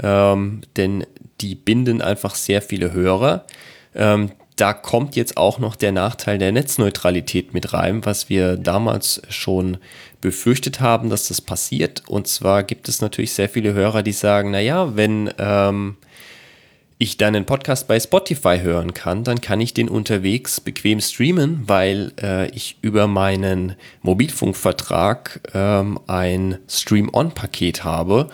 ähm, 0.00 0.60
denn 0.76 1.04
die 1.40 1.56
binden 1.56 2.00
einfach 2.00 2.36
sehr 2.36 2.62
viele 2.62 2.92
Hörer. 2.92 3.44
Ähm, 3.94 4.30
da 4.54 4.72
kommt 4.72 5.16
jetzt 5.16 5.36
auch 5.36 5.58
noch 5.58 5.76
der 5.76 5.92
Nachteil 5.92 6.38
der 6.38 6.52
Netzneutralität 6.52 7.52
mit 7.52 7.74
rein, 7.74 8.06
was 8.06 8.30
wir 8.30 8.56
damals 8.56 9.20
schon 9.28 9.76
befürchtet 10.22 10.80
haben, 10.80 11.10
dass 11.10 11.28
das 11.28 11.42
passiert. 11.42 12.02
Und 12.08 12.26
zwar 12.26 12.62
gibt 12.62 12.88
es 12.88 13.02
natürlich 13.02 13.32
sehr 13.32 13.50
viele 13.50 13.74
Hörer, 13.74 14.02
die 14.02 14.12
sagen, 14.12 14.52
naja, 14.52 14.96
wenn 14.96 15.30
ähm, 15.38 15.96
ich 16.98 17.18
deinen 17.18 17.44
Podcast 17.44 17.88
bei 17.88 18.00
Spotify 18.00 18.60
hören 18.62 18.94
kann, 18.94 19.22
dann 19.22 19.40
kann 19.40 19.60
ich 19.60 19.74
den 19.74 19.88
unterwegs 19.88 20.60
bequem 20.60 21.00
streamen, 21.00 21.62
weil 21.66 22.12
äh, 22.22 22.48
ich 22.50 22.78
über 22.80 23.06
meinen 23.06 23.76
Mobilfunkvertrag 24.02 25.40
ähm, 25.52 25.98
ein 26.06 26.58
Stream-On-Paket 26.68 27.84
habe, 27.84 28.28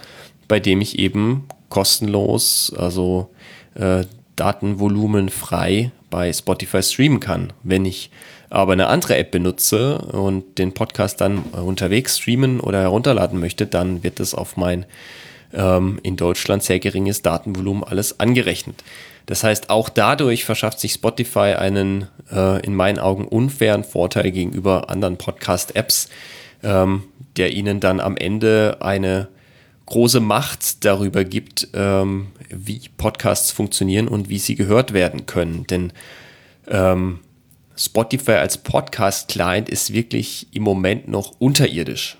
bei 0.47 0.61
dem 0.61 0.81
ich 0.81 0.99
eben 0.99 1.49
kostenlos, 1.71 2.73
also 2.77 3.31
äh, 3.75 4.05
Datenvolumen 4.37 5.29
frei 5.29 5.91
bei 6.11 6.33
Spotify 6.33 6.83
streamen 6.83 7.19
kann. 7.19 7.53
Wenn 7.65 7.85
ich 7.85 8.11
aber 8.49 8.75
eine 8.75 8.87
andere 8.87 9.17
App 9.17 9.31
benutze 9.31 9.99
und 9.99 10.59
den 10.59 10.73
Podcast 10.73 11.21
dann 11.21 11.39
unterwegs 11.39 12.19
streamen 12.19 12.61
oder 12.61 12.81
herunterladen 12.81 13.41
möchte, 13.41 13.67
dann 13.67 14.05
wird 14.05 14.21
es 14.21 14.35
auf 14.35 14.57
mein 14.57 14.85
ähm, 15.53 15.99
in 16.03 16.17
Deutschland 16.17 16.63
sehr 16.63 16.79
geringes 16.79 17.23
Datenvolumen 17.23 17.85
alles 17.85 18.21
angerechnet. 18.21 18.83
Das 19.27 19.45
heißt, 19.45 19.71
auch 19.71 19.89
dadurch 19.89 20.45
verschafft 20.45 20.81
sich 20.81 20.95
Spotify 20.95 21.55
einen 21.57 22.09
äh, 22.31 22.65
in 22.65 22.75
meinen 22.75 22.99
Augen 22.99 23.27
unfairen 23.27 23.85
Vorteil 23.85 24.31
gegenüber 24.33 24.91
anderen 24.91 25.17
Podcast-Apps, 25.17 26.09
ähm, 26.63 27.05
der 27.37 27.53
ihnen 27.53 27.81
dann 27.81 28.01
am 28.01 28.17
Ende 28.17 28.79
eine 28.81 29.29
große 29.87 30.21
Macht 30.21 30.85
darüber 30.85 31.25
gibt, 31.25 31.69
ähm, 31.75 32.29
wie 32.49 32.81
Podcasts 32.97 33.53
funktionieren 33.53 34.09
und 34.09 34.29
wie 34.29 34.39
sie 34.39 34.55
gehört 34.55 34.93
werden 34.93 35.27
können. 35.27 35.67
Denn 35.67 35.93
ähm, 36.69 37.21
Spotify 37.77 38.33
als 38.33 38.59
Podcast-Client 38.59 39.69
ist 39.69 39.93
wirklich 39.93 40.49
im 40.53 40.63
Moment 40.63 41.09
noch 41.09 41.33
unterirdisch. 41.39 42.17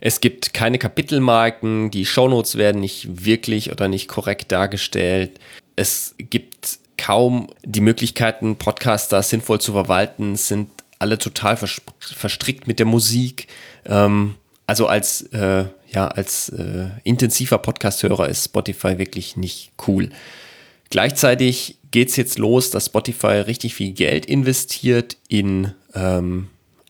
Es 0.00 0.20
gibt 0.20 0.54
keine 0.54 0.78
Kapitelmarken, 0.78 1.90
die 1.90 2.06
Shownotes 2.06 2.56
werden 2.56 2.80
nicht 2.80 3.24
wirklich 3.24 3.72
oder 3.72 3.88
nicht 3.88 4.08
korrekt 4.08 4.52
dargestellt. 4.52 5.40
Es 5.76 6.14
gibt 6.18 6.78
kaum 6.96 7.48
die 7.64 7.80
Möglichkeiten, 7.80 8.56
Podcaster 8.56 9.22
sinnvoll 9.22 9.60
zu 9.60 9.72
verwalten, 9.72 10.36
sind 10.36 10.70
alle 10.98 11.18
total 11.18 11.56
verstrickt 11.56 12.66
mit 12.66 12.78
der 12.78 12.86
Musik. 12.86 13.46
Ähm, 13.86 14.34
also 14.66 14.86
als, 14.86 15.22
äh, 15.32 15.64
ja, 15.90 16.08
als 16.08 16.50
äh, 16.50 16.88
intensiver 17.04 17.58
Podcast-Hörer 17.58 18.28
ist 18.28 18.46
Spotify 18.46 18.98
wirklich 18.98 19.36
nicht 19.36 19.72
cool. 19.86 20.10
Gleichzeitig 20.90 21.78
geht 21.90 22.08
es 22.08 22.16
jetzt 22.16 22.38
los, 22.38 22.70
dass 22.70 22.86
Spotify 22.86 23.40
richtig 23.46 23.74
viel 23.74 23.92
Geld 23.92 24.26
investiert 24.26 25.16
in 25.28 25.72
ähm, 25.94 26.48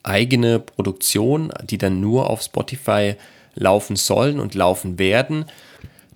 eigene 0.09 0.59
Produktion, 0.59 1.53
die 1.63 1.79
dann 1.79 2.01
nur 2.01 2.31
auf 2.31 2.43
Spotify 2.43 3.15
laufen 3.55 3.97
sollen 3.97 4.41
und 4.41 4.55
laufen 4.55 4.99
werden. 4.99 5.45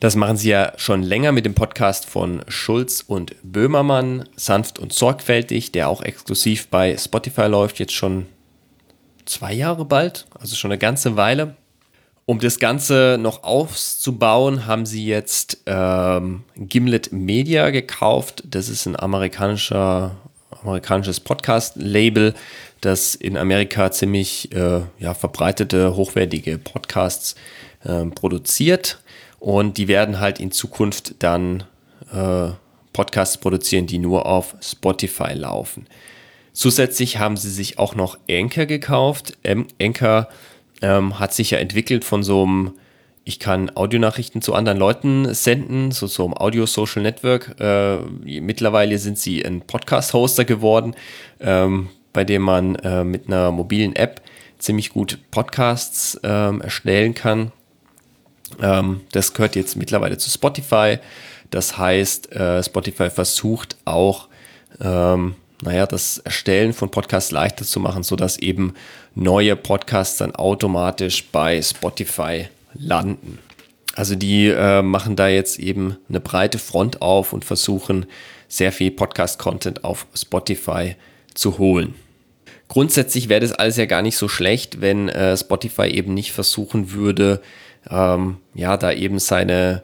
Das 0.01 0.17
machen 0.17 0.37
sie 0.37 0.49
ja 0.51 0.73
schon 0.79 1.03
länger 1.03 1.31
mit 1.31 1.45
dem 1.45 1.55
Podcast 1.55 2.07
von 2.07 2.43
Schulz 2.49 3.05
und 3.07 3.37
Böhmermann, 3.45 4.29
sanft 4.35 4.81
und 4.81 4.93
sorgfältig, 4.93 5.71
der 5.71 5.89
auch 5.89 6.03
exklusiv 6.03 6.69
bei 6.69 6.97
Spotify 6.97 7.43
läuft, 7.43 7.79
jetzt 7.79 7.93
schon 7.93 8.27
zwei 9.27 9.53
Jahre 9.53 9.85
bald, 9.85 10.27
also 10.41 10.57
schon 10.57 10.73
eine 10.73 10.79
ganze 10.79 11.17
Weile. 11.17 11.55
Um 12.25 12.39
das 12.39 12.59
Ganze 12.59 13.17
noch 13.21 13.43
auszubauen, 13.45 14.67
haben 14.67 14.87
sie 14.87 15.07
jetzt 15.07 15.59
ähm, 15.67 16.45
Gimlet 16.57 17.13
Media 17.13 17.71
gekauft. 17.71 18.45
Das 18.47 18.69
ist 18.69 18.87
ein 18.87 18.99
amerikanischer, 18.99 20.17
amerikanisches 20.63 21.21
Podcast-Label, 21.21 22.35
das 22.83 23.15
in 23.15 23.37
Amerika 23.37 23.91
ziemlich 23.91 24.53
äh, 24.53 24.81
ja, 24.99 25.15
verbreitete, 25.15 25.97
hochwertige 25.97 26.59
Podcasts 26.59 27.37
äh, 27.85 28.05
produziert. 28.07 29.01
Und 29.39 29.79
die 29.79 29.89
werden 29.89 30.21
halt 30.21 30.39
in 30.39 30.51
Zukunft 30.51 31.15
dann 31.21 31.65
äh, 32.13 32.51
Podcasts 32.93 33.39
produzieren, 33.39 33.87
die 33.87 33.99
nur 33.99 34.27
auf 34.27 34.55
Spotify 34.61 35.33
laufen. 35.33 35.87
Zusätzlich 36.53 37.19
haben 37.19 37.37
sie 37.37 37.51
sich 37.51 37.79
auch 37.79 37.95
noch 37.95 38.19
Anchor 38.29 38.67
gekauft. 38.67 39.39
Anchor 39.81 40.29
ähm, 40.83 41.19
hat 41.19 41.33
sich 41.33 41.53
ja 41.53 41.59
entwickelt 41.59 42.05
von 42.05 42.23
so 42.23 42.43
einem, 42.43 42.73
ich 43.25 43.39
kann 43.39 43.71
Audionachrichten 43.75 44.43
zu 44.43 44.55
anderen 44.55 44.79
Leuten 44.79 45.33
senden, 45.33 45.93
so 45.93 46.07
so 46.07 46.25
einem 46.25 46.35
Audio-Social 46.35 47.03
Network. 47.03 47.57
Äh, 47.59 47.99
mittlerweile 48.41 48.99
sind 48.99 49.19
sie 49.19 49.45
ein 49.45 49.63
Podcast-Hoster 49.63 50.45
geworden. 50.45 50.95
Ähm, 51.41 51.89
bei 52.13 52.25
dem 52.25 52.43
man 52.43 52.77
äh, 52.77 53.05
mit 53.05 53.27
einer 53.27 53.51
mobilen 53.51 53.97
App 53.97 54.21
ziemlich 54.59 54.91
gut 54.91 55.19
Podcasts 55.31 56.19
ähm, 56.23 56.61
erstellen 56.61 57.15
kann. 57.15 57.53
Ähm, 58.61 59.01
das 59.13 59.35
gehört 59.35 59.57
jetzt 59.57 59.77
mittlerweile 59.77 60.19
zu 60.19 60.31
Spotify. 60.31 60.99
Das 61.51 61.77
heißt, 61.77 62.33
äh, 62.33 62.63
Spotify 62.63 63.11
versucht 63.11 63.77
auch, 63.85 64.29
ähm, 64.81 65.35
naja, 65.63 65.87
das 65.87 66.19
Erstellen 66.19 66.73
von 66.73 66.91
Podcasts 66.91 67.31
leichter 67.31 67.65
zu 67.65 67.79
machen, 67.79 68.03
sodass 68.03 68.39
eben 68.39 68.75
neue 69.15 69.55
Podcasts 69.55 70.19
dann 70.19 70.35
automatisch 70.35 71.25
bei 71.31 71.61
Spotify 71.61 72.49
landen. 72.75 73.39
Also 73.95 74.15
die 74.15 74.49
äh, 74.49 74.83
machen 74.83 75.17
da 75.17 75.29
jetzt 75.29 75.59
eben 75.59 75.99
eine 76.09 76.21
breite 76.21 76.59
Front 76.59 77.03
auf 77.03 77.33
und 77.33 77.45
versuchen 77.45 78.07
sehr 78.49 78.73
viel 78.73 78.91
Podcast-Content 78.91 79.85
auf 79.85 80.07
Spotify 80.15 80.97
zu 81.35 81.59
holen. 81.59 81.95
Grundsätzlich 82.73 83.29
wäre 83.29 83.43
das 83.43 83.53
alles 83.53 83.77
ja 83.77 83.85
gar 83.85 84.01
nicht 84.01 84.17
so 84.17 84.29
schlecht, 84.29 84.81
wenn 84.81 85.11
äh, 85.11 85.37
Spotify 85.37 85.89
eben 85.89 86.15
nicht 86.15 86.33
versuchen 86.33 86.93
würde, 86.93 87.43
ähm, 87.91 88.39
ja, 88.55 88.79
da 88.79 88.91
eben 88.93 89.19
seine, 89.19 89.83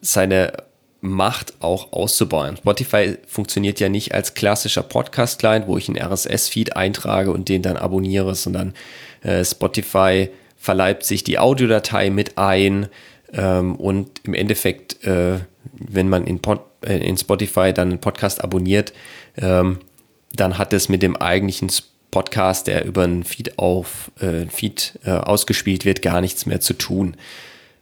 seine 0.00 0.52
Macht 1.00 1.54
auch 1.60 1.92
auszubauen. 1.92 2.56
Spotify 2.56 3.16
funktioniert 3.28 3.78
ja 3.78 3.88
nicht 3.88 4.12
als 4.12 4.34
klassischer 4.34 4.82
Podcast-Client, 4.82 5.68
wo 5.68 5.78
ich 5.78 5.88
einen 5.88 5.98
RSS-Feed 5.98 6.74
eintrage 6.74 7.30
und 7.30 7.48
den 7.48 7.62
dann 7.62 7.76
abonniere, 7.76 8.34
sondern 8.34 8.74
äh, 9.22 9.44
Spotify 9.44 10.28
verleibt 10.56 11.04
sich 11.04 11.22
die 11.22 11.38
Audiodatei 11.38 12.10
mit 12.10 12.38
ein 12.38 12.88
ähm, 13.32 13.76
und 13.76 14.20
im 14.24 14.34
Endeffekt, 14.34 15.04
äh, 15.04 15.38
wenn 15.74 16.08
man 16.08 16.26
in, 16.26 16.40
Pod, 16.40 16.58
äh, 16.84 16.96
in, 16.96 17.16
Spotify 17.16 17.72
dann 17.72 17.90
einen 17.90 18.00
Podcast 18.00 18.42
abonniert, 18.42 18.92
ähm, 19.36 19.78
dann 20.34 20.58
hat 20.58 20.72
es 20.72 20.88
mit 20.88 21.02
dem 21.02 21.14
eigentlichen 21.14 21.70
Podcast, 22.10 22.66
der 22.66 22.84
über 22.84 23.04
einen 23.04 23.24
Feed 23.24 23.58
auf 23.58 24.10
äh, 24.20 24.46
Feed 24.46 24.98
äh, 25.04 25.10
ausgespielt 25.10 25.84
wird, 25.84 26.02
gar 26.02 26.20
nichts 26.20 26.46
mehr 26.46 26.60
zu 26.60 26.74
tun. 26.74 27.16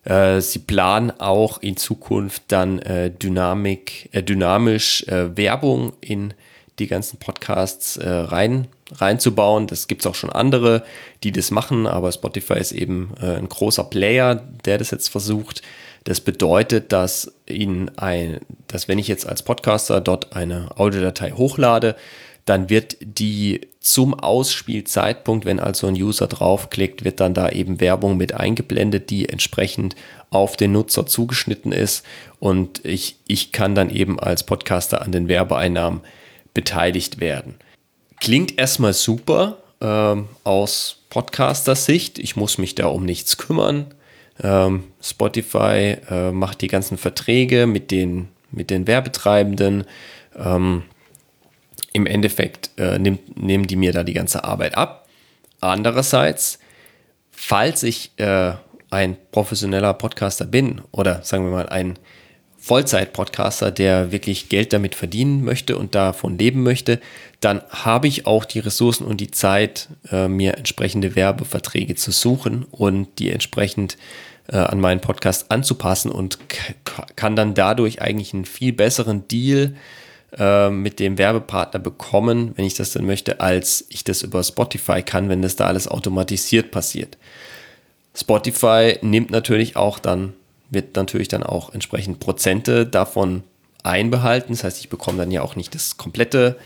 Äh, 0.04 0.40
sie 0.40 0.58
planen 0.58 1.12
auch 1.18 1.58
in 1.62 1.76
Zukunft 1.76 2.42
dann 2.48 2.78
äh, 2.80 3.10
Dynamik, 3.10 4.08
äh, 4.12 4.22
dynamisch 4.22 5.06
äh, 5.08 5.36
Werbung 5.36 5.92
in 6.00 6.34
die 6.78 6.86
ganzen 6.86 7.18
Podcasts 7.18 7.96
äh, 7.96 8.08
rein, 8.08 8.66
reinzubauen. 8.92 9.66
Das 9.66 9.86
gibt 9.86 10.02
es 10.02 10.06
auch 10.06 10.14
schon 10.14 10.30
andere, 10.30 10.84
die 11.22 11.32
das 11.32 11.50
machen, 11.50 11.86
aber 11.86 12.12
Spotify 12.12 12.54
ist 12.54 12.72
eben 12.72 13.12
äh, 13.20 13.36
ein 13.36 13.48
großer 13.48 13.84
Player, 13.84 14.42
der 14.64 14.78
das 14.78 14.90
jetzt 14.90 15.08
versucht. 15.08 15.62
Das 16.04 16.20
bedeutet, 16.20 16.92
dass 16.92 17.32
Ihnen 17.46 17.90
ein, 17.96 18.40
dass 18.66 18.88
wenn 18.88 18.98
ich 18.98 19.08
jetzt 19.08 19.26
als 19.26 19.42
Podcaster 19.42 20.02
dort 20.02 20.36
eine 20.36 20.68
Audiodatei 20.76 21.30
hochlade, 21.30 21.96
dann 22.44 22.68
wird 22.68 22.96
die 23.00 23.62
zum 23.80 24.14
Ausspielzeitpunkt, 24.14 25.44
wenn 25.44 25.60
also 25.60 25.86
ein 25.86 25.94
User 25.94 26.26
draufklickt, 26.26 27.04
wird 27.04 27.20
dann 27.20 27.34
da 27.34 27.50
eben 27.50 27.80
Werbung 27.80 28.16
mit 28.16 28.34
eingeblendet, 28.34 29.10
die 29.10 29.28
entsprechend 29.28 29.96
auf 30.30 30.56
den 30.56 30.72
Nutzer 30.72 31.06
zugeschnitten 31.06 31.72
ist 31.72 32.04
und 32.38 32.84
ich, 32.84 33.16
ich 33.26 33.52
kann 33.52 33.74
dann 33.74 33.90
eben 33.90 34.18
als 34.18 34.44
Podcaster 34.44 35.02
an 35.02 35.12
den 35.12 35.28
Werbeeinnahmen 35.28 36.00
beteiligt 36.54 37.20
werden. 37.20 37.56
Klingt 38.20 38.58
erstmal 38.58 38.94
super 38.94 39.58
ähm, 39.80 40.28
aus 40.44 41.02
Podcaster-Sicht. 41.10 42.18
Ich 42.18 42.36
muss 42.36 42.58
mich 42.58 42.74
da 42.74 42.86
um 42.86 43.04
nichts 43.04 43.36
kümmern. 43.36 43.86
Ähm, 44.42 44.84
Spotify 45.00 45.98
äh, 46.10 46.32
macht 46.32 46.60
die 46.62 46.68
ganzen 46.68 46.96
Verträge 46.96 47.66
mit 47.66 47.90
den, 47.90 48.28
mit 48.50 48.70
den 48.70 48.86
Werbetreibenden. 48.86 49.84
Ähm, 50.36 50.84
im 51.94 52.06
Endeffekt 52.06 52.70
äh, 52.76 52.98
nimmt, 52.98 53.40
nehmen 53.40 53.66
die 53.66 53.76
mir 53.76 53.92
da 53.92 54.04
die 54.04 54.12
ganze 54.12 54.44
Arbeit 54.44 54.76
ab. 54.76 55.08
Andererseits, 55.60 56.58
falls 57.30 57.82
ich 57.84 58.10
äh, 58.18 58.52
ein 58.90 59.16
professioneller 59.30 59.94
Podcaster 59.94 60.44
bin 60.44 60.82
oder 60.90 61.22
sagen 61.22 61.44
wir 61.44 61.52
mal 61.52 61.68
ein 61.68 61.98
Vollzeit-Podcaster, 62.58 63.70
der 63.70 64.10
wirklich 64.10 64.48
Geld 64.48 64.72
damit 64.72 64.94
verdienen 64.94 65.44
möchte 65.44 65.78
und 65.78 65.94
davon 65.94 66.36
leben 66.36 66.62
möchte, 66.62 67.00
dann 67.40 67.62
habe 67.68 68.08
ich 68.08 68.26
auch 68.26 68.44
die 68.44 68.58
Ressourcen 68.58 69.04
und 69.04 69.20
die 69.20 69.30
Zeit, 69.30 69.88
äh, 70.10 70.28
mir 70.28 70.56
entsprechende 70.56 71.14
Werbeverträge 71.14 71.94
zu 71.94 72.10
suchen 72.10 72.64
und 72.70 73.18
die 73.20 73.30
entsprechend 73.30 73.98
äh, 74.48 74.56
an 74.56 74.80
meinen 74.80 75.00
Podcast 75.00 75.50
anzupassen 75.50 76.10
und 76.10 76.38
kann 77.14 77.36
dann 77.36 77.54
dadurch 77.54 78.02
eigentlich 78.02 78.34
einen 78.34 78.46
viel 78.46 78.72
besseren 78.72 79.28
Deal 79.28 79.74
äh, 79.74 79.78
mit 80.70 80.98
dem 80.98 81.16
Werbepartner 81.18 81.78
bekommen, 81.78 82.52
wenn 82.56 82.64
ich 82.64 82.74
das 82.74 82.92
dann 82.92 83.06
möchte, 83.06 83.40
als 83.40 83.84
ich 83.88 84.02
das 84.02 84.22
über 84.22 84.42
Spotify 84.42 85.02
kann, 85.02 85.28
wenn 85.28 85.42
das 85.42 85.56
da 85.56 85.66
alles 85.66 85.86
automatisiert 85.86 86.70
passiert. 86.70 87.16
Spotify 88.16 88.98
nimmt 89.02 89.30
natürlich 89.30 89.76
auch 89.76 89.98
dann, 89.98 90.32
wird 90.70 90.96
natürlich 90.96 91.28
dann 91.28 91.42
auch 91.42 91.72
entsprechend 91.72 92.20
Prozente 92.20 92.86
davon 92.86 93.42
einbehalten. 93.82 94.52
Das 94.52 94.64
heißt, 94.64 94.80
ich 94.80 94.88
bekomme 94.88 95.18
dann 95.18 95.30
ja 95.30 95.42
auch 95.42 95.56
nicht 95.56 95.74
das 95.74 95.96
komplette, 95.96 96.56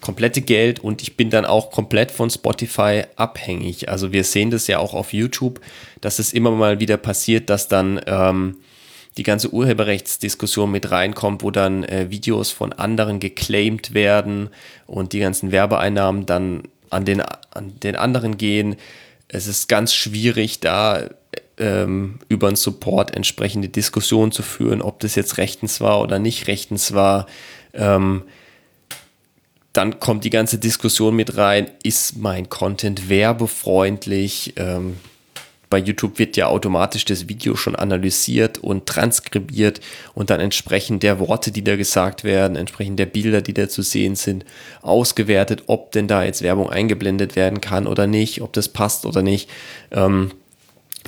komplette 0.00 0.42
Geld 0.42 0.80
und 0.80 1.02
ich 1.02 1.16
bin 1.16 1.30
dann 1.30 1.46
auch 1.46 1.70
komplett 1.70 2.10
von 2.10 2.30
Spotify 2.30 3.04
abhängig. 3.16 3.88
Also 3.88 4.12
wir 4.12 4.24
sehen 4.24 4.50
das 4.50 4.66
ja 4.66 4.78
auch 4.78 4.94
auf 4.94 5.12
YouTube, 5.12 5.60
dass 6.00 6.18
es 6.18 6.32
immer 6.32 6.50
mal 6.50 6.80
wieder 6.80 6.96
passiert, 6.96 7.50
dass 7.50 7.68
dann 7.68 8.00
ähm, 8.06 8.56
die 9.16 9.22
ganze 9.22 9.52
Urheberrechtsdiskussion 9.52 10.70
mit 10.70 10.90
reinkommt, 10.90 11.42
wo 11.42 11.50
dann 11.50 11.84
äh, 11.84 12.10
Videos 12.10 12.50
von 12.50 12.72
anderen 12.72 13.18
geclaimed 13.18 13.94
werden 13.94 14.50
und 14.86 15.12
die 15.12 15.20
ganzen 15.20 15.52
Werbeeinnahmen 15.52 16.26
dann 16.26 16.64
an 16.90 17.04
den, 17.04 17.22
an 17.22 17.80
den 17.80 17.96
anderen 17.96 18.36
gehen. 18.36 18.76
Es 19.28 19.46
ist 19.46 19.68
ganz 19.68 19.94
schwierig, 19.94 20.60
da 20.60 21.08
ähm, 21.58 22.18
über 22.28 22.48
einen 22.48 22.56
Support 22.56 23.16
entsprechende 23.16 23.68
Diskussionen 23.68 24.32
zu 24.32 24.42
führen, 24.42 24.82
ob 24.82 25.00
das 25.00 25.14
jetzt 25.14 25.38
rechtens 25.38 25.80
war 25.80 26.00
oder 26.00 26.18
nicht 26.18 26.46
rechtens 26.46 26.92
war. 26.92 27.26
Ähm, 27.72 28.22
dann 29.72 30.00
kommt 30.00 30.24
die 30.24 30.30
ganze 30.30 30.58
Diskussion 30.58 31.14
mit 31.16 31.36
rein, 31.36 31.70
ist 31.82 32.16
mein 32.18 32.48
Content 32.48 33.08
werbefreundlich? 33.08 34.54
Ähm, 34.56 34.96
bei 35.68 35.78
YouTube 35.78 36.18
wird 36.18 36.36
ja 36.36 36.46
automatisch 36.46 37.04
das 37.04 37.28
Video 37.28 37.56
schon 37.56 37.74
analysiert 37.74 38.58
und 38.58 38.86
transkribiert 38.86 39.80
und 40.14 40.30
dann 40.30 40.40
entsprechend 40.40 41.02
der 41.02 41.18
Worte, 41.18 41.50
die 41.50 41.64
da 41.64 41.76
gesagt 41.76 42.24
werden, 42.24 42.56
entsprechend 42.56 42.98
der 42.98 43.06
Bilder, 43.06 43.42
die 43.42 43.54
da 43.54 43.68
zu 43.68 43.82
sehen 43.82 44.14
sind, 44.14 44.44
ausgewertet, 44.82 45.64
ob 45.66 45.90
denn 45.92 46.06
da 46.06 46.22
jetzt 46.22 46.42
Werbung 46.42 46.70
eingeblendet 46.70 47.34
werden 47.36 47.60
kann 47.60 47.86
oder 47.86 48.06
nicht, 48.06 48.42
ob 48.42 48.52
das 48.52 48.68
passt 48.68 49.06
oder 49.06 49.22
nicht. 49.22 49.50
Ähm, 49.90 50.30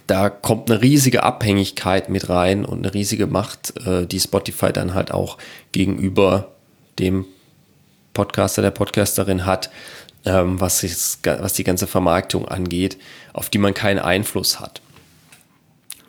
da 0.07 0.31
kommt 0.31 0.71
eine 0.71 0.81
riesige 0.81 1.23
Abhängigkeit 1.23 2.09
mit 2.09 2.29
rein 2.29 2.65
und 2.65 2.79
eine 2.79 2.95
riesige 2.95 3.27
Macht, 3.27 3.75
äh, 3.87 4.07
die 4.07 4.21
Spotify 4.21 4.73
dann 4.73 4.95
halt 4.95 5.13
auch 5.13 5.39
gegenüber 5.73 6.49
dem 6.99 7.27
Podcaster, 8.15 8.63
der 8.63 8.71
Podcasterin 8.71 9.47
hat, 9.47 9.71
ähm, 10.25 10.61
was, 10.61 10.83
ist, 10.83 11.21
was 11.25 11.53
die 11.53 11.65
ganze 11.65 11.87
Vermarktung 11.87 12.49
angeht, 12.49 12.99
auf 13.33 13.51
die 13.51 13.59
man 13.59 13.75
keinen 13.75 13.99
Einfluss 13.99 14.61
hat. 14.61 14.81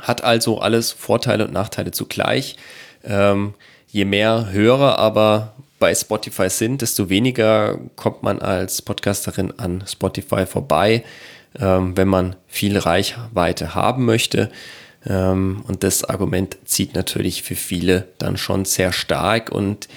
Hat 0.01 0.23
also 0.23 0.59
alles 0.59 0.91
Vorteile 0.91 1.45
und 1.45 1.53
Nachteile 1.53 1.91
zugleich. 1.91 2.55
Ähm, 3.03 3.53
je 3.87 4.05
mehr 4.05 4.51
Hörer 4.51 4.97
aber 4.97 5.53
bei 5.79 5.95
Spotify 5.95 6.49
sind, 6.49 6.81
desto 6.81 7.09
weniger 7.09 7.79
kommt 7.95 8.21
man 8.21 8.39
als 8.39 8.81
Podcasterin 8.81 9.53
an 9.57 9.83
Spotify 9.87 10.45
vorbei, 10.45 11.03
ähm, 11.59 11.95
wenn 11.95 12.07
man 12.07 12.35
viel 12.47 12.77
Reichweite 12.77 13.75
haben 13.75 14.05
möchte. 14.05 14.51
Ähm, 15.05 15.63
und 15.67 15.83
das 15.83 16.03
Argument 16.03 16.57
zieht 16.65 16.95
natürlich 16.95 17.43
für 17.43 17.55
viele 17.55 18.09
dann 18.17 18.37
schon 18.37 18.65
sehr 18.65 18.91
stark 18.91 19.51
und 19.51 19.87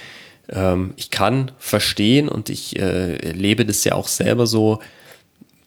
ähm, 0.49 0.93
ich 0.97 1.09
kann 1.09 1.51
verstehen 1.57 2.29
und 2.29 2.49
ich 2.49 2.79
äh, 2.79 3.15
lebe 3.31 3.65
das 3.65 3.83
ja 3.83 3.95
auch 3.95 4.07
selber 4.07 4.47
so, 4.47 4.79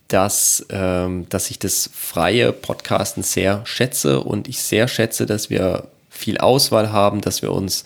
dass, 0.09 0.65
ähm, 0.71 1.29
dass 1.29 1.51
ich 1.51 1.59
das 1.59 1.91
freie 1.93 2.53
Podcasten 2.53 3.23
sehr 3.23 3.63
schätze 3.65 4.21
und 4.21 4.49
ich 4.49 4.61
sehr 4.61 4.89
schätze, 4.89 5.27
dass 5.27 5.51
wir 5.51 5.89
viel 6.11 6.39
Auswahl 6.39 6.93
haben, 6.93 7.21
dass 7.21 7.43
wir 7.43 7.53
uns 7.53 7.85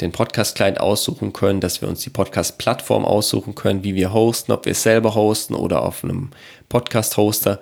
den 0.00 0.12
Podcast-Client 0.12 0.80
aussuchen 0.80 1.32
können, 1.32 1.60
dass 1.60 1.82
wir 1.82 1.88
uns 1.88 2.00
die 2.00 2.10
Podcast-Plattform 2.10 3.04
aussuchen 3.04 3.54
können, 3.54 3.84
wie 3.84 3.94
wir 3.94 4.12
hosten, 4.12 4.52
ob 4.52 4.64
wir 4.64 4.74
selber 4.74 5.14
hosten 5.14 5.54
oder 5.54 5.82
auf 5.82 6.02
einem 6.02 6.30
Podcast-Hoster. 6.68 7.60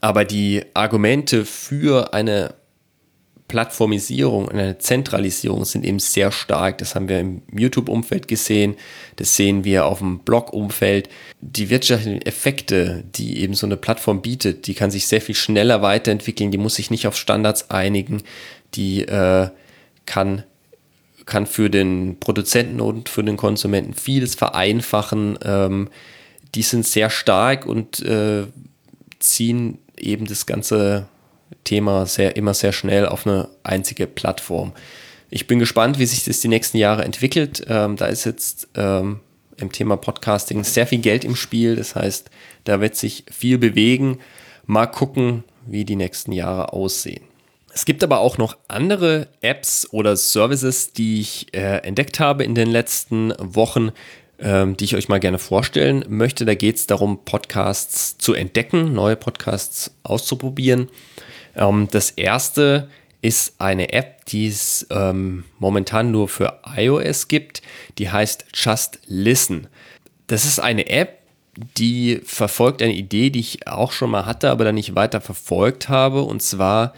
Aber 0.00 0.24
die 0.24 0.64
Argumente 0.74 1.44
für 1.44 2.12
eine 2.12 2.54
Plattformisierung 3.48 4.44
und 4.44 4.52
eine 4.52 4.78
Zentralisierung 4.78 5.64
sind 5.64 5.84
eben 5.84 5.98
sehr 5.98 6.30
stark. 6.30 6.78
Das 6.78 6.94
haben 6.94 7.08
wir 7.08 7.18
im 7.18 7.42
YouTube-Umfeld 7.50 8.28
gesehen, 8.28 8.76
das 9.16 9.34
sehen 9.36 9.64
wir 9.64 9.86
auf 9.86 9.98
dem 9.98 10.18
Blog-Umfeld. 10.20 11.08
Die 11.40 11.70
wirtschaftlichen 11.70 12.20
Effekte, 12.22 13.04
die 13.14 13.40
eben 13.40 13.54
so 13.54 13.66
eine 13.66 13.78
Plattform 13.78 14.20
bietet, 14.20 14.66
die 14.66 14.74
kann 14.74 14.90
sich 14.90 15.06
sehr 15.06 15.22
viel 15.22 15.34
schneller 15.34 15.80
weiterentwickeln, 15.80 16.50
die 16.50 16.58
muss 16.58 16.74
sich 16.74 16.90
nicht 16.90 17.06
auf 17.06 17.16
Standards 17.16 17.70
einigen, 17.70 18.22
die 18.74 19.02
äh, 19.02 19.48
kann, 20.04 20.44
kann 21.24 21.46
für 21.46 21.70
den 21.70 22.20
Produzenten 22.20 22.82
und 22.82 23.08
für 23.08 23.24
den 23.24 23.38
Konsumenten 23.38 23.94
vieles 23.94 24.34
vereinfachen. 24.34 25.38
Ähm, 25.42 25.88
die 26.54 26.62
sind 26.62 26.86
sehr 26.86 27.08
stark 27.08 27.64
und 27.64 28.00
äh, 28.00 28.44
ziehen 29.18 29.78
eben 29.96 30.26
das 30.26 30.44
ganze 30.44 31.08
Thema 31.64 32.06
sehr, 32.06 32.36
immer 32.36 32.54
sehr 32.54 32.72
schnell 32.72 33.06
auf 33.06 33.26
eine 33.26 33.48
einzige 33.62 34.06
Plattform. 34.06 34.72
Ich 35.30 35.46
bin 35.46 35.58
gespannt, 35.58 35.98
wie 35.98 36.06
sich 36.06 36.24
das 36.24 36.40
die 36.40 36.48
nächsten 36.48 36.78
Jahre 36.78 37.04
entwickelt. 37.04 37.64
Ähm, 37.68 37.96
da 37.96 38.06
ist 38.06 38.24
jetzt 38.24 38.68
ähm, 38.74 39.20
im 39.58 39.72
Thema 39.72 39.96
Podcasting 39.96 40.64
sehr 40.64 40.86
viel 40.86 41.00
Geld 41.00 41.24
im 41.24 41.36
Spiel. 41.36 41.76
Das 41.76 41.94
heißt, 41.94 42.30
da 42.64 42.80
wird 42.80 42.96
sich 42.96 43.24
viel 43.30 43.58
bewegen. 43.58 44.18
Mal 44.66 44.86
gucken, 44.86 45.44
wie 45.66 45.84
die 45.84 45.96
nächsten 45.96 46.32
Jahre 46.32 46.72
aussehen. 46.72 47.22
Es 47.72 47.84
gibt 47.84 48.02
aber 48.02 48.20
auch 48.20 48.38
noch 48.38 48.56
andere 48.68 49.28
Apps 49.40 49.86
oder 49.92 50.16
Services, 50.16 50.92
die 50.92 51.20
ich 51.20 51.54
äh, 51.54 51.78
entdeckt 51.78 52.18
habe 52.18 52.42
in 52.44 52.54
den 52.54 52.68
letzten 52.68 53.32
Wochen, 53.38 53.90
ähm, 54.40 54.76
die 54.76 54.84
ich 54.84 54.96
euch 54.96 55.08
mal 55.08 55.20
gerne 55.20 55.38
vorstellen 55.38 56.04
möchte. 56.08 56.44
Da 56.44 56.54
geht 56.54 56.76
es 56.76 56.86
darum, 56.86 57.24
Podcasts 57.24 58.16
zu 58.18 58.34
entdecken, 58.34 58.94
neue 58.94 59.16
Podcasts 59.16 59.94
auszuprobieren. 60.02 60.88
Ähm, 61.58 61.88
das 61.90 62.10
erste 62.10 62.88
ist 63.20 63.60
eine 63.60 63.92
App, 63.92 64.24
die 64.26 64.46
es 64.46 64.86
ähm, 64.90 65.44
momentan 65.58 66.10
nur 66.10 66.28
für 66.28 66.60
iOS 66.76 67.28
gibt. 67.28 67.62
Die 67.98 68.10
heißt 68.10 68.46
Just 68.54 69.00
Listen. 69.06 69.66
Das 70.28 70.44
ist 70.44 70.60
eine 70.60 70.88
App, 70.88 71.18
die 71.76 72.20
verfolgt 72.24 72.82
eine 72.82 72.94
Idee, 72.94 73.30
die 73.30 73.40
ich 73.40 73.66
auch 73.66 73.92
schon 73.92 74.10
mal 74.10 74.26
hatte, 74.26 74.50
aber 74.50 74.64
dann 74.64 74.76
nicht 74.76 74.94
weiter 74.94 75.20
verfolgt 75.20 75.88
habe. 75.88 76.22
Und 76.22 76.42
zwar 76.42 76.94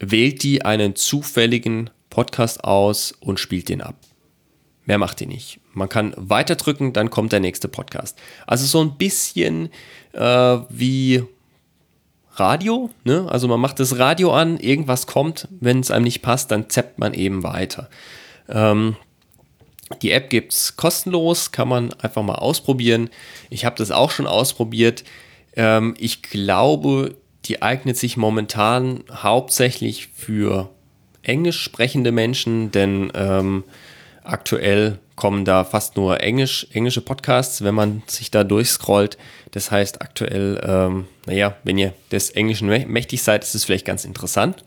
wählt 0.00 0.42
die 0.42 0.64
einen 0.64 0.96
zufälligen 0.96 1.90
Podcast 2.08 2.64
aus 2.64 3.12
und 3.20 3.38
spielt 3.38 3.68
den 3.68 3.82
ab. 3.82 3.94
Mehr 4.86 4.98
macht 4.98 5.20
die 5.20 5.26
nicht. 5.26 5.60
Man 5.72 5.88
kann 5.88 6.14
weiter 6.16 6.56
drücken, 6.56 6.92
dann 6.92 7.10
kommt 7.10 7.32
der 7.32 7.38
nächste 7.38 7.68
Podcast. 7.68 8.18
Also 8.46 8.66
so 8.66 8.80
ein 8.82 8.96
bisschen 8.96 9.70
äh, 10.12 10.58
wie 10.68 11.22
Radio. 12.34 12.90
Ne? 13.04 13.26
Also 13.28 13.48
man 13.48 13.60
macht 13.60 13.80
das 13.80 13.98
Radio 13.98 14.32
an, 14.32 14.58
irgendwas 14.58 15.06
kommt, 15.06 15.48
wenn 15.60 15.80
es 15.80 15.90
einem 15.90 16.04
nicht 16.04 16.22
passt, 16.22 16.50
dann 16.50 16.70
zappt 16.70 16.98
man 16.98 17.14
eben 17.14 17.42
weiter. 17.42 17.88
Ähm, 18.48 18.96
die 20.02 20.12
App 20.12 20.30
gibt 20.30 20.52
es 20.52 20.76
kostenlos, 20.76 21.50
kann 21.52 21.68
man 21.68 21.92
einfach 21.94 22.22
mal 22.22 22.36
ausprobieren. 22.36 23.10
Ich 23.50 23.64
habe 23.64 23.76
das 23.76 23.90
auch 23.90 24.10
schon 24.10 24.26
ausprobiert. 24.26 25.04
Ähm, 25.56 25.94
ich 25.98 26.22
glaube, 26.22 27.16
die 27.46 27.62
eignet 27.62 27.96
sich 27.96 28.16
momentan 28.16 29.02
hauptsächlich 29.10 30.08
für 30.14 30.70
englisch 31.22 31.60
sprechende 31.60 32.12
Menschen, 32.12 32.70
denn 32.70 33.10
ähm, 33.14 33.64
aktuell 34.24 34.98
kommen 35.16 35.44
da 35.44 35.64
fast 35.64 35.96
nur 35.96 36.20
Englisch, 36.20 36.66
englische 36.72 37.02
Podcasts, 37.02 37.62
wenn 37.62 37.74
man 37.74 38.02
sich 38.06 38.30
da 38.30 38.42
durchscrollt. 38.42 39.18
Das 39.50 39.70
heißt, 39.70 40.00
aktuell, 40.00 40.60
ähm, 40.64 41.06
naja, 41.26 41.56
wenn 41.62 41.76
ihr 41.76 41.92
des 42.10 42.30
Englischen 42.30 42.68
mächtig 42.68 43.22
seid, 43.22 43.44
ist 43.44 43.54
es 43.54 43.64
vielleicht 43.64 43.84
ganz 43.84 44.04
interessant. 44.04 44.64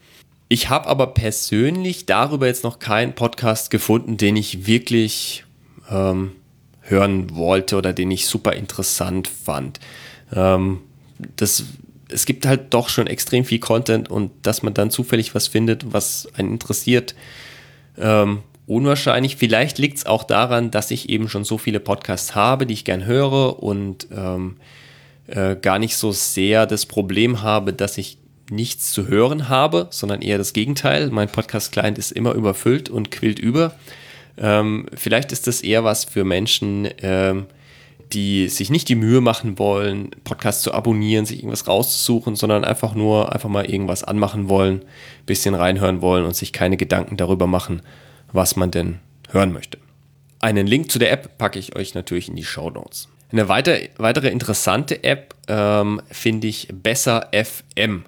Ich 0.49 0.69
habe 0.69 0.87
aber 0.87 1.07
persönlich 1.07 2.05
darüber 2.05 2.45
jetzt 2.45 2.63
noch 2.63 2.77
keinen 2.77 3.13
Podcast 3.15 3.71
gefunden, 3.71 4.17
den 4.17 4.35
ich 4.35 4.67
wirklich 4.67 5.45
ähm, 5.89 6.33
hören 6.81 7.35
wollte 7.35 7.77
oder 7.77 7.93
den 7.93 8.11
ich 8.11 8.27
super 8.27 8.53
interessant 8.53 9.27
fand. 9.27 9.79
Ähm, 10.31 10.81
das, 11.35 11.63
es 12.09 12.25
gibt 12.25 12.45
halt 12.45 12.73
doch 12.73 12.89
schon 12.89 13.07
extrem 13.07 13.45
viel 13.45 13.59
Content 13.59 14.11
und 14.11 14.31
dass 14.43 14.61
man 14.61 14.73
dann 14.73 14.91
zufällig 14.91 15.33
was 15.33 15.47
findet, 15.47 15.93
was 15.93 16.27
einen 16.35 16.51
interessiert, 16.51 17.15
ähm, 17.97 18.43
unwahrscheinlich. 18.65 19.35
Vielleicht 19.35 19.77
liegt 19.77 19.97
es 19.97 20.05
auch 20.05 20.23
daran, 20.23 20.71
dass 20.71 20.91
ich 20.91 21.09
eben 21.09 21.29
schon 21.29 21.43
so 21.43 21.57
viele 21.57 21.79
Podcasts 21.79 22.35
habe, 22.35 22.65
die 22.65 22.73
ich 22.73 22.85
gern 22.85 23.05
höre 23.05 23.61
und 23.61 24.07
ähm, 24.15 24.57
äh, 25.27 25.55
gar 25.55 25.79
nicht 25.79 25.97
so 25.97 26.11
sehr 26.11 26.65
das 26.65 26.85
Problem 26.85 27.41
habe, 27.41 27.73
dass 27.73 27.97
ich 27.97 28.17
nichts 28.49 28.91
zu 28.91 29.07
hören 29.07 29.49
habe, 29.49 29.87
sondern 29.89 30.21
eher 30.21 30.37
das 30.37 30.53
Gegenteil. 30.53 31.09
Mein 31.09 31.29
Podcast-Client 31.29 31.97
ist 31.97 32.11
immer 32.11 32.33
überfüllt 32.33 32.89
und 32.89 33.11
quillt 33.11 33.39
über. 33.39 33.73
Ähm, 34.37 34.87
vielleicht 34.93 35.31
ist 35.31 35.47
das 35.47 35.61
eher 35.61 35.83
was 35.83 36.05
für 36.05 36.23
Menschen, 36.23 36.89
ähm, 37.01 37.45
die 38.11 38.47
sich 38.47 38.69
nicht 38.69 38.89
die 38.89 38.95
Mühe 38.95 39.21
machen 39.21 39.57
wollen, 39.57 40.11
Podcasts 40.23 40.61
zu 40.61 40.73
abonnieren, 40.73 41.25
sich 41.25 41.39
irgendwas 41.39 41.67
rauszusuchen, 41.67 42.35
sondern 42.35 42.63
einfach 42.63 42.93
nur 42.95 43.31
einfach 43.33 43.49
mal 43.49 43.65
irgendwas 43.65 44.03
anmachen 44.03 44.49
wollen, 44.49 44.83
bisschen 45.25 45.55
reinhören 45.55 46.01
wollen 46.01 46.25
und 46.25 46.35
sich 46.35 46.53
keine 46.53 46.77
Gedanken 46.77 47.17
darüber 47.17 47.47
machen, 47.47 47.81
was 48.33 48.55
man 48.55 48.71
denn 48.71 48.99
hören 49.29 49.53
möchte. 49.53 49.77
Einen 50.39 50.67
Link 50.67 50.91
zu 50.91 50.99
der 50.99 51.11
App 51.11 51.37
packe 51.37 51.57
ich 51.57 51.75
euch 51.75 51.93
natürlich 51.93 52.27
in 52.27 52.35
die 52.35 52.43
Show 52.43 52.69
Notes. 52.69 53.07
Eine 53.31 53.47
weiter, 53.47 53.77
weitere 53.97 54.27
interessante 54.29 55.03
App 55.03 55.33
ähm, 55.47 56.01
finde 56.11 56.47
ich 56.47 56.67
Besser 56.71 57.29
FM. 57.31 58.03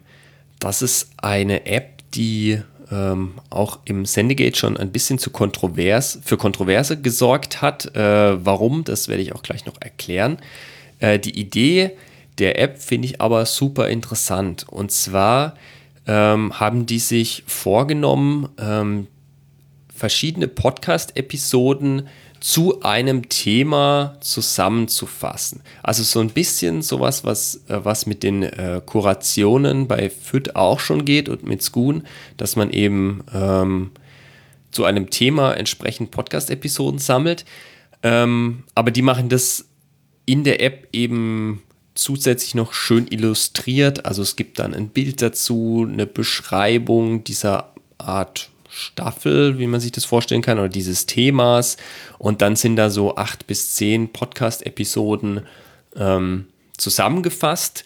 Das 0.60 0.82
ist 0.82 1.12
eine 1.18 1.66
App, 1.66 2.04
die 2.14 2.62
ähm, 2.92 3.34
auch 3.50 3.80
im 3.86 4.06
Sendegate 4.06 4.58
schon 4.58 4.78
ein 4.78 4.92
bisschen 4.92 5.18
zu 5.18 5.32
kontrovers, 5.32 6.20
für 6.24 6.38
Kontroverse 6.38 7.02
gesorgt 7.02 7.62
hat. 7.62 7.96
Äh, 7.96 8.46
warum, 8.46 8.84
das 8.84 9.08
werde 9.08 9.24
ich 9.24 9.34
auch 9.34 9.44
gleich 9.44 9.66
noch 9.66 9.82
erklären. 9.82 10.38
Äh, 11.00 11.20
die 11.20 11.40
Idee 11.40 11.92
der 12.38 12.60
App 12.60 12.80
finde 12.80 13.08
ich 13.08 13.22
aber 13.22 13.46
super 13.46 13.90
interessant. 13.90 14.66
Und 14.70 14.92
zwar 14.92 15.56
ähm, 16.06 16.60
haben 16.60 16.86
die 16.86 17.00
sich 17.00 17.44
vorgenommen, 17.48 18.50
ähm, 18.60 19.08
verschiedene 19.96 20.48
Podcast-Episoden 20.48 22.08
zu 22.42 22.82
einem 22.82 23.30
Thema 23.30 24.18
zusammenzufassen. 24.20 25.62
Also 25.82 26.04
so 26.04 26.20
ein 26.20 26.30
bisschen 26.30 26.82
sowas, 26.82 27.24
was, 27.24 27.64
äh, 27.70 27.80
was 27.84 28.06
mit 28.06 28.22
den 28.22 28.44
äh, 28.44 28.82
Kurationen 28.86 29.88
bei 29.88 30.10
FIT 30.10 30.56
auch 30.56 30.80
schon 30.80 31.06
geht 31.06 31.30
und 31.30 31.44
mit 31.44 31.64
Schoon, 31.64 32.04
dass 32.38 32.56
man 32.56 32.72
eben 32.72 33.24
ähm, 33.34 33.92
zu 34.72 34.84
einem 34.84 35.10
Thema 35.10 35.54
entsprechend 35.54 36.12
Podcast-Episoden 36.12 37.00
sammelt. 37.00 37.46
Ähm, 38.04 38.64
aber 38.76 38.92
die 38.92 39.02
machen 39.02 39.30
das 39.30 39.66
in 40.26 40.44
der 40.44 40.62
App 40.62 40.90
eben 40.92 41.64
zusätzlich 41.96 42.54
noch 42.54 42.74
schön 42.74 43.08
illustriert. 43.08 44.06
Also 44.06 44.22
es 44.22 44.36
gibt 44.36 44.60
dann 44.60 44.74
ein 44.74 44.90
Bild 44.90 45.22
dazu, 45.22 45.88
eine 45.90 46.06
Beschreibung 46.06 47.24
dieser 47.24 47.74
Art 47.98 48.50
Staffel, 48.76 49.58
wie 49.58 49.68
man 49.68 49.80
sich 49.80 49.94
das 49.94 50.04
vorstellen 50.04 50.42
kann, 50.42 50.60
oder 50.60 50.68
dieses 50.68 51.06
Themas. 51.06 51.78
Und 52.18 52.42
dann 52.42 52.58
sind 52.58 52.76
da 52.76 52.90
so 52.90 53.16
acht 53.16 53.48
bis 53.48 53.74
zehn 53.74 54.12
Podcast-Episoden 54.12 55.42
ähm, 55.96 56.48
zusammengefasst. 56.78 57.86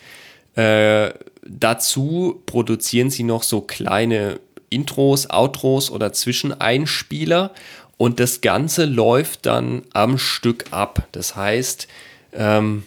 Äh, 0.56 1.12
dazu 1.46 2.42
produzieren 2.48 3.12
sie 3.12 3.22
noch 3.22 3.44
so 3.44 3.62
kleine 3.62 4.40
Intros, 4.72 5.30
Outros 5.30 5.92
oder 5.92 6.12
Zwischeneinspieler. 6.12 7.52
Und 7.98 8.20
das 8.20 8.42
Ganze 8.42 8.86
läuft 8.86 9.46
dann 9.46 9.84
am 9.94 10.18
Stück 10.18 10.66
ab. 10.72 11.08
Das 11.12 11.36
heißt, 11.36 11.88
ähm, 12.34 12.84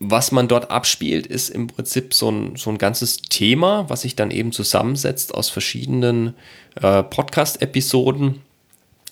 was 0.00 0.30
man 0.30 0.46
dort 0.46 0.70
abspielt, 0.70 1.26
ist 1.26 1.48
im 1.48 1.66
Prinzip 1.66 2.14
so 2.14 2.30
ein, 2.30 2.56
so 2.56 2.70
ein 2.70 2.78
ganzes 2.78 3.16
Thema, 3.16 3.88
was 3.88 4.02
sich 4.02 4.14
dann 4.14 4.30
eben 4.30 4.52
zusammensetzt 4.52 5.34
aus 5.34 5.50
verschiedenen 5.50 6.34
äh, 6.76 7.02
Podcast-Episoden, 7.02 8.40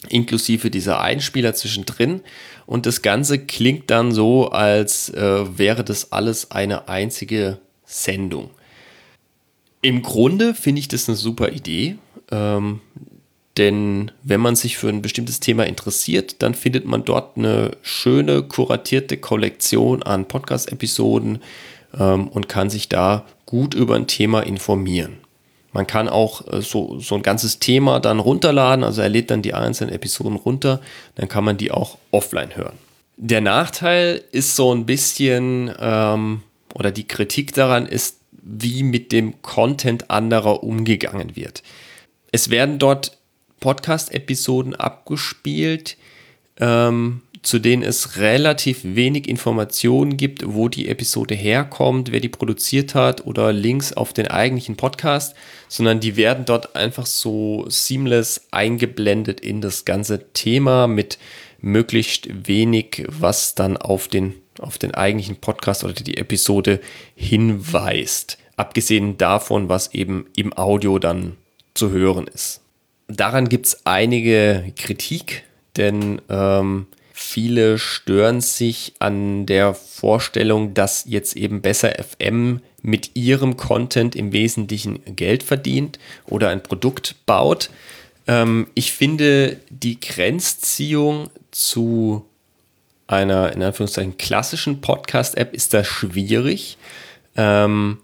inklusive 0.08 0.70
dieser 0.70 1.00
Einspieler 1.00 1.54
zwischendrin. 1.54 2.20
Und 2.66 2.86
das 2.86 3.02
Ganze 3.02 3.38
klingt 3.40 3.90
dann 3.90 4.12
so, 4.12 4.50
als 4.50 5.08
äh, 5.08 5.58
wäre 5.58 5.82
das 5.82 6.12
alles 6.12 6.52
eine 6.52 6.88
einzige 6.88 7.58
Sendung. 7.84 8.50
Im 9.82 10.02
Grunde 10.02 10.54
finde 10.54 10.80
ich 10.80 10.88
das 10.88 11.08
eine 11.08 11.16
super 11.16 11.50
Idee. 11.50 11.96
Ähm, 12.30 12.80
denn 13.56 14.10
wenn 14.22 14.40
man 14.40 14.56
sich 14.56 14.76
für 14.76 14.88
ein 14.88 15.02
bestimmtes 15.02 15.40
Thema 15.40 15.66
interessiert, 15.66 16.42
dann 16.42 16.54
findet 16.54 16.84
man 16.84 17.04
dort 17.04 17.36
eine 17.36 17.72
schöne, 17.82 18.42
kuratierte 18.42 19.16
Kollektion 19.16 20.02
an 20.02 20.26
Podcast-Episoden 20.26 21.40
ähm, 21.98 22.28
und 22.28 22.48
kann 22.48 22.70
sich 22.70 22.88
da 22.88 23.24
gut 23.46 23.74
über 23.74 23.94
ein 23.94 24.06
Thema 24.06 24.40
informieren. 24.40 25.18
Man 25.72 25.86
kann 25.86 26.08
auch 26.08 26.46
äh, 26.52 26.60
so, 26.60 26.98
so 27.00 27.14
ein 27.14 27.22
ganzes 27.22 27.58
Thema 27.58 28.00
dann 28.00 28.18
runterladen, 28.18 28.84
also 28.84 29.02
er 29.02 29.08
lädt 29.08 29.30
dann 29.30 29.42
die 29.42 29.54
einzelnen 29.54 29.94
Episoden 29.94 30.36
runter, 30.36 30.80
dann 31.14 31.28
kann 31.28 31.44
man 31.44 31.56
die 31.56 31.70
auch 31.70 31.98
offline 32.10 32.56
hören. 32.56 32.76
Der 33.18 33.40
Nachteil 33.40 34.22
ist 34.32 34.56
so 34.56 34.74
ein 34.74 34.84
bisschen, 34.84 35.72
ähm, 35.78 36.42
oder 36.74 36.90
die 36.90 37.08
Kritik 37.08 37.54
daran 37.54 37.86
ist, 37.86 38.18
wie 38.32 38.82
mit 38.82 39.12
dem 39.12 39.40
Content 39.42 40.10
anderer 40.10 40.62
umgegangen 40.62 41.36
wird. 41.36 41.62
Es 42.32 42.50
werden 42.50 42.78
dort 42.78 43.16
Podcast-Episoden 43.60 44.74
abgespielt, 44.74 45.96
ähm, 46.58 47.22
zu 47.42 47.58
denen 47.60 47.82
es 47.82 48.16
relativ 48.16 48.80
wenig 48.82 49.28
Informationen 49.28 50.16
gibt, 50.16 50.42
wo 50.44 50.68
die 50.68 50.88
Episode 50.88 51.34
herkommt, 51.34 52.10
wer 52.10 52.18
die 52.18 52.28
produziert 52.28 52.94
hat 52.94 53.24
oder 53.24 53.52
Links 53.52 53.92
auf 53.92 54.12
den 54.12 54.26
eigentlichen 54.26 54.76
Podcast, 54.76 55.36
sondern 55.68 56.00
die 56.00 56.16
werden 56.16 56.44
dort 56.44 56.74
einfach 56.74 57.06
so 57.06 57.64
seamless 57.68 58.48
eingeblendet 58.50 59.40
in 59.40 59.60
das 59.60 59.84
ganze 59.84 60.32
Thema 60.32 60.88
mit 60.88 61.18
möglichst 61.60 62.48
wenig, 62.48 63.04
was 63.08 63.54
dann 63.54 63.76
auf 63.76 64.08
den, 64.08 64.34
auf 64.58 64.78
den 64.78 64.94
eigentlichen 64.94 65.36
Podcast 65.36 65.84
oder 65.84 65.92
die 65.94 66.16
Episode 66.16 66.80
hinweist. 67.14 68.38
abgesehen 68.56 69.18
davon, 69.18 69.68
was 69.68 69.92
eben 69.94 70.26
im 70.34 70.56
Audio 70.56 70.98
dann 70.98 71.36
zu 71.74 71.90
hören 71.90 72.26
ist. 72.26 72.62
Daran 73.08 73.48
gibt 73.48 73.66
es 73.66 73.86
einige 73.86 74.72
Kritik, 74.76 75.44
denn 75.76 76.20
ähm, 76.28 76.86
viele 77.12 77.78
stören 77.78 78.40
sich 78.40 78.94
an 78.98 79.46
der 79.46 79.74
Vorstellung, 79.74 80.74
dass 80.74 81.04
jetzt 81.06 81.36
eben 81.36 81.62
besser 81.62 81.92
FM 81.92 82.60
mit 82.82 83.12
ihrem 83.14 83.56
Content 83.56 84.16
im 84.16 84.32
Wesentlichen 84.32 85.00
Geld 85.16 85.42
verdient 85.42 85.98
oder 86.26 86.50
ein 86.50 86.62
Produkt 86.62 87.14
baut. 87.26 87.70
Ähm, 88.26 88.66
ich 88.74 88.92
finde 88.92 89.58
die 89.70 90.00
Grenzziehung 90.00 91.30
zu 91.50 92.24
einer 93.06 93.52
in 93.52 93.62
Anführungszeichen 93.62 94.18
klassischen 94.18 94.80
Podcast-App 94.80 95.54
ist 95.54 95.74
da 95.74 95.84
schwierig. 95.84 96.76
Ähm, 97.36 97.98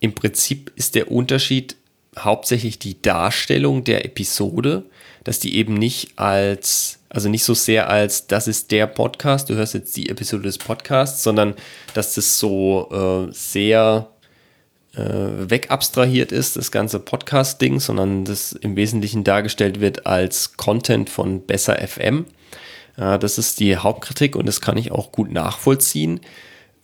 Im 0.00 0.14
Prinzip 0.14 0.72
ist 0.76 0.94
der 0.94 1.10
Unterschied 1.10 1.76
hauptsächlich 2.18 2.78
die 2.78 3.00
Darstellung 3.00 3.84
der 3.84 4.04
Episode, 4.04 4.84
dass 5.24 5.38
die 5.38 5.56
eben 5.56 5.74
nicht 5.74 6.18
als, 6.18 6.98
also 7.08 7.28
nicht 7.28 7.44
so 7.44 7.54
sehr 7.54 7.88
als, 7.88 8.26
das 8.26 8.48
ist 8.48 8.70
der 8.70 8.86
Podcast, 8.86 9.48
du 9.48 9.54
hörst 9.54 9.74
jetzt 9.74 9.96
die 9.96 10.08
Episode 10.08 10.44
des 10.44 10.58
Podcasts, 10.58 11.22
sondern 11.22 11.54
dass 11.94 12.14
das 12.14 12.38
so 12.38 13.28
äh, 13.30 13.32
sehr 13.32 14.08
äh, 14.94 15.00
wegabstrahiert 15.00 16.32
ist, 16.32 16.56
das 16.56 16.70
ganze 16.70 16.98
Podcast-Ding, 16.98 17.80
sondern 17.80 18.24
das 18.24 18.52
im 18.52 18.76
Wesentlichen 18.76 19.24
dargestellt 19.24 19.80
wird 19.80 20.06
als 20.06 20.56
Content 20.56 21.08
von 21.08 21.46
Besser 21.46 21.76
FM. 21.86 22.26
Äh, 22.96 23.18
das 23.18 23.38
ist 23.38 23.60
die 23.60 23.76
Hauptkritik 23.76 24.36
und 24.36 24.46
das 24.46 24.60
kann 24.60 24.76
ich 24.76 24.92
auch 24.92 25.12
gut 25.12 25.32
nachvollziehen. 25.32 26.20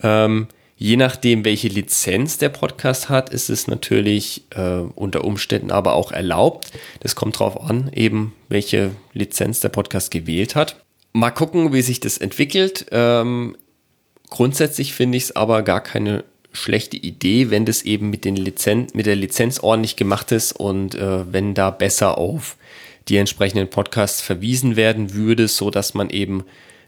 Ähm, 0.01 0.47
Je 0.81 0.95
nachdem, 0.95 1.43
welche 1.43 1.67
Lizenz 1.67 2.37
der 2.37 2.47
Podcast 2.47 3.09
hat, 3.09 3.31
ist 3.31 3.49
es 3.49 3.67
natürlich 3.67 4.43
äh, 4.51 4.79
unter 4.95 5.25
Umständen 5.25 5.71
aber 5.71 5.93
auch 5.93 6.13
erlaubt. 6.13 6.71
Das 7.01 7.15
kommt 7.15 7.35
darauf 7.35 7.61
an, 7.61 7.91
eben 7.93 8.33
welche 8.47 8.91
Lizenz 9.11 9.59
der 9.59 9.67
Podcast 9.67 10.09
gewählt 10.09 10.55
hat. 10.55 10.77
Mal 11.11 11.31
gucken, 11.31 11.73
wie 11.73 11.81
sich 11.81 11.99
das 11.99 12.17
entwickelt. 12.17 12.85
Ähm, 12.91 13.57
grundsätzlich 14.29 14.93
finde 14.93 15.17
ich 15.17 15.25
es 15.25 15.35
aber 15.35 15.63
gar 15.63 15.83
keine 15.83 16.23
schlechte 16.53 16.95
Idee, 16.95 17.49
wenn 17.49 17.65
das 17.65 17.81
eben 17.81 18.09
mit, 18.09 18.23
den 18.23 18.37
Lizen 18.37 18.87
mit 18.93 19.05
der 19.05 19.17
Lizenz 19.17 19.59
ordentlich 19.59 19.97
gemacht 19.97 20.31
ist 20.31 20.53
und 20.53 20.95
äh, 20.95 21.29
wenn 21.29 21.55
da 21.55 21.71
besser 21.71 22.17
auf 22.17 22.55
die 23.09 23.17
entsprechenden 23.17 23.69
Podcasts 23.69 24.21
verwiesen 24.21 24.77
werden 24.77 25.13
würde, 25.13 25.49
so 25.49 25.71
dass 25.71 25.93
man 25.93 26.09
eben 26.09 26.45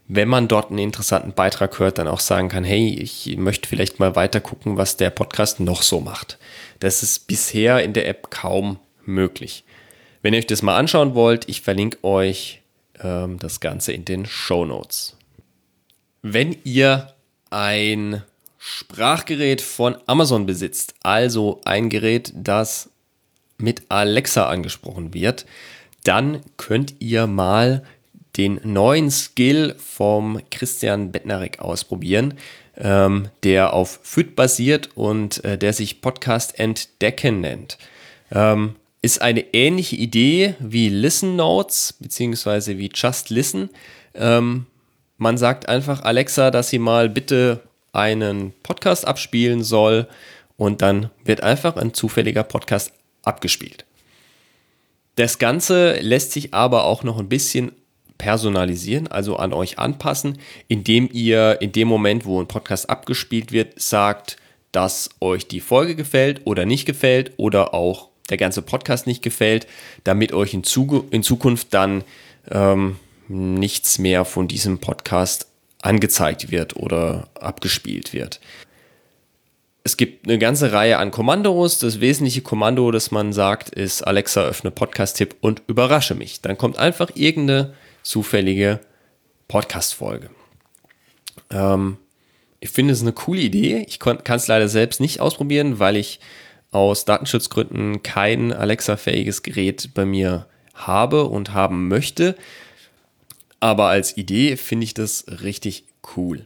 wenn 0.07 0.27
man 0.27 0.47
dort 0.47 0.69
einen 0.69 0.79
interessanten 0.79 1.33
Beitrag 1.33 1.79
hört, 1.79 1.97
dann 1.97 2.07
auch 2.07 2.19
sagen 2.19 2.49
kann, 2.49 2.63
hey, 2.63 2.93
ich 2.93 3.37
möchte 3.37 3.67
vielleicht 3.67 3.99
mal 3.99 4.15
weiter 4.15 4.41
gucken, 4.41 4.77
was 4.77 4.97
der 4.97 5.09
Podcast 5.09 5.59
noch 5.59 5.81
so 5.81 6.01
macht. 6.01 6.37
Das 6.79 7.03
ist 7.03 7.27
bisher 7.27 7.83
in 7.83 7.93
der 7.93 8.07
App 8.07 8.29
kaum 8.29 8.79
möglich. 9.05 9.63
Wenn 10.21 10.33
ihr 10.33 10.39
euch 10.39 10.47
das 10.47 10.61
mal 10.61 10.77
anschauen 10.77 11.15
wollt, 11.15 11.47
ich 11.47 11.61
verlinke 11.61 12.03
euch 12.03 12.61
ähm, 13.01 13.39
das 13.39 13.59
Ganze 13.59 13.93
in 13.93 14.05
den 14.05 14.25
Show 14.25 14.65
Notes. 14.65 15.15
Wenn 16.21 16.57
ihr 16.63 17.13
ein 17.49 18.21
Sprachgerät 18.57 19.61
von 19.61 19.97
Amazon 20.05 20.45
besitzt, 20.45 20.93
also 21.01 21.61
ein 21.65 21.89
Gerät, 21.89 22.31
das 22.35 22.89
mit 23.57 23.83
Alexa 23.89 24.47
angesprochen 24.47 25.13
wird, 25.13 25.45
dann 26.03 26.41
könnt 26.57 26.95
ihr 26.99 27.27
mal 27.27 27.83
den 28.37 28.59
neuen 28.63 29.11
Skill 29.11 29.75
vom 29.77 30.41
Christian 30.51 31.11
Bettnarek 31.11 31.59
ausprobieren, 31.59 32.35
ähm, 32.77 33.29
der 33.43 33.73
auf 33.73 33.99
FIT 34.03 34.35
basiert 34.35 34.89
und 34.95 35.43
äh, 35.43 35.57
der 35.57 35.73
sich 35.73 36.01
Podcast 36.01 36.57
Entdecken 36.59 37.41
nennt. 37.41 37.77
Ähm, 38.31 38.75
ist 39.01 39.21
eine 39.21 39.53
ähnliche 39.53 39.95
Idee 39.95 40.55
wie 40.59 40.89
Listen 40.89 41.35
Notes 41.35 41.93
beziehungsweise 41.99 42.77
wie 42.77 42.91
Just 42.93 43.29
Listen. 43.29 43.69
Ähm, 44.13 44.67
man 45.17 45.37
sagt 45.37 45.67
einfach 45.67 46.03
Alexa, 46.03 46.51
dass 46.51 46.69
sie 46.69 46.79
mal 46.79 47.09
bitte 47.09 47.61
einen 47.93 48.53
Podcast 48.63 49.05
abspielen 49.05 49.63
soll 49.63 50.07
und 50.57 50.81
dann 50.81 51.09
wird 51.25 51.41
einfach 51.41 51.75
ein 51.75 51.93
zufälliger 51.93 52.43
Podcast 52.43 52.93
abgespielt. 53.23 53.85
Das 55.15 55.39
Ganze 55.39 55.99
lässt 55.99 56.31
sich 56.31 56.53
aber 56.53 56.85
auch 56.85 57.03
noch 57.03 57.19
ein 57.19 57.29
bisschen 57.29 57.71
personalisieren, 58.21 59.07
also 59.07 59.37
an 59.37 59.51
euch 59.51 59.79
anpassen, 59.79 60.37
indem 60.67 61.09
ihr 61.11 61.57
in 61.59 61.71
dem 61.71 61.87
Moment, 61.87 62.23
wo 62.23 62.39
ein 62.39 62.47
Podcast 62.47 62.87
abgespielt 62.87 63.51
wird, 63.51 63.81
sagt, 63.81 64.37
dass 64.71 65.09
euch 65.19 65.47
die 65.47 65.59
Folge 65.59 65.95
gefällt 65.95 66.41
oder 66.45 66.67
nicht 66.67 66.85
gefällt 66.85 67.31
oder 67.37 67.73
auch 67.73 68.09
der 68.29 68.37
ganze 68.37 68.61
Podcast 68.61 69.07
nicht 69.07 69.23
gefällt, 69.23 69.65
damit 70.03 70.33
euch 70.33 70.53
in, 70.53 70.63
Zu 70.63 71.07
in 71.09 71.23
Zukunft 71.23 71.73
dann 71.73 72.03
ähm, 72.51 72.97
nichts 73.27 73.97
mehr 73.97 74.23
von 74.23 74.47
diesem 74.47 74.77
Podcast 74.77 75.47
angezeigt 75.81 76.51
wird 76.51 76.75
oder 76.75 77.27
abgespielt 77.33 78.13
wird. 78.13 78.39
Es 79.83 79.97
gibt 79.97 80.27
eine 80.27 80.37
ganze 80.37 80.73
Reihe 80.73 80.99
an 80.99 81.09
Kommandos. 81.09 81.79
Das 81.79 81.99
wesentliche 81.99 82.43
Kommando, 82.43 82.91
das 82.91 83.09
man 83.09 83.33
sagt, 83.33 83.69
ist 83.71 84.03
Alexa 84.03 84.43
öffne 84.43 84.69
Podcast-Tipp 84.69 85.37
und 85.41 85.63
überrasche 85.65 86.13
mich. 86.13 86.39
Dann 86.41 86.55
kommt 86.55 86.77
einfach 86.77 87.09
irgendeine 87.15 87.73
zufällige 88.03 88.79
Podcast-Folge. 89.47 90.29
Ähm, 91.49 91.97
ich 92.59 92.69
finde 92.69 92.93
es 92.93 93.01
eine 93.01 93.13
coole 93.13 93.41
Idee. 93.41 93.85
Ich 93.87 93.99
kann 93.99 94.19
es 94.27 94.47
leider 94.47 94.67
selbst 94.67 95.01
nicht 95.01 95.19
ausprobieren, 95.19 95.79
weil 95.79 95.97
ich 95.97 96.19
aus 96.71 97.05
Datenschutzgründen 97.05 98.03
kein 98.03 98.53
Alexa-fähiges 98.53 99.43
Gerät 99.43 99.93
bei 99.93 100.05
mir 100.05 100.47
habe 100.73 101.25
und 101.25 101.53
haben 101.53 101.87
möchte. 101.87 102.35
Aber 103.59 103.87
als 103.87 104.15
Idee 104.15 104.57
finde 104.57 104.85
ich 104.85 104.93
das 104.93 105.25
richtig 105.43 105.85
cool. 106.15 106.45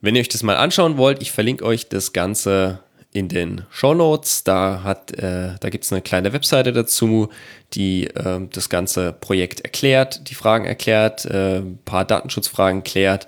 Wenn 0.00 0.14
ihr 0.14 0.20
euch 0.20 0.28
das 0.28 0.42
mal 0.42 0.56
anschauen 0.56 0.96
wollt, 0.96 1.22
ich 1.22 1.32
verlinke 1.32 1.64
euch 1.64 1.88
das 1.88 2.12
Ganze 2.12 2.80
in 3.14 3.28
den 3.28 3.62
Show 3.70 3.94
Notes. 3.94 4.44
Da, 4.44 4.96
äh, 5.12 5.56
da 5.58 5.70
gibt 5.70 5.84
es 5.84 5.92
eine 5.92 6.02
kleine 6.02 6.34
Webseite 6.34 6.72
dazu, 6.72 7.30
die 7.72 8.08
äh, 8.08 8.40
das 8.52 8.68
ganze 8.68 9.12
Projekt 9.12 9.60
erklärt, 9.60 10.28
die 10.28 10.34
Fragen 10.34 10.66
erklärt, 10.66 11.24
äh, 11.24 11.58
ein 11.58 11.78
paar 11.84 12.04
Datenschutzfragen 12.04 12.84
klärt 12.84 13.26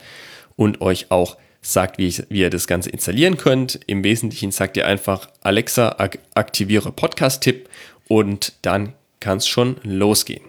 und 0.56 0.82
euch 0.82 1.10
auch 1.10 1.38
sagt, 1.62 1.98
wie, 1.98 2.08
ich, 2.08 2.24
wie 2.28 2.40
ihr 2.40 2.50
das 2.50 2.66
Ganze 2.66 2.90
installieren 2.90 3.36
könnt. 3.36 3.80
Im 3.86 4.04
Wesentlichen 4.04 4.50
sagt 4.50 4.76
ihr 4.76 4.86
einfach 4.86 5.28
Alexa, 5.40 5.94
ak 5.98 6.18
aktiviere 6.34 6.92
Podcast-Tipp 6.92 7.68
und 8.08 8.54
dann 8.62 8.92
kann 9.20 9.38
es 9.38 9.46
schon 9.46 9.76
losgehen. 9.82 10.44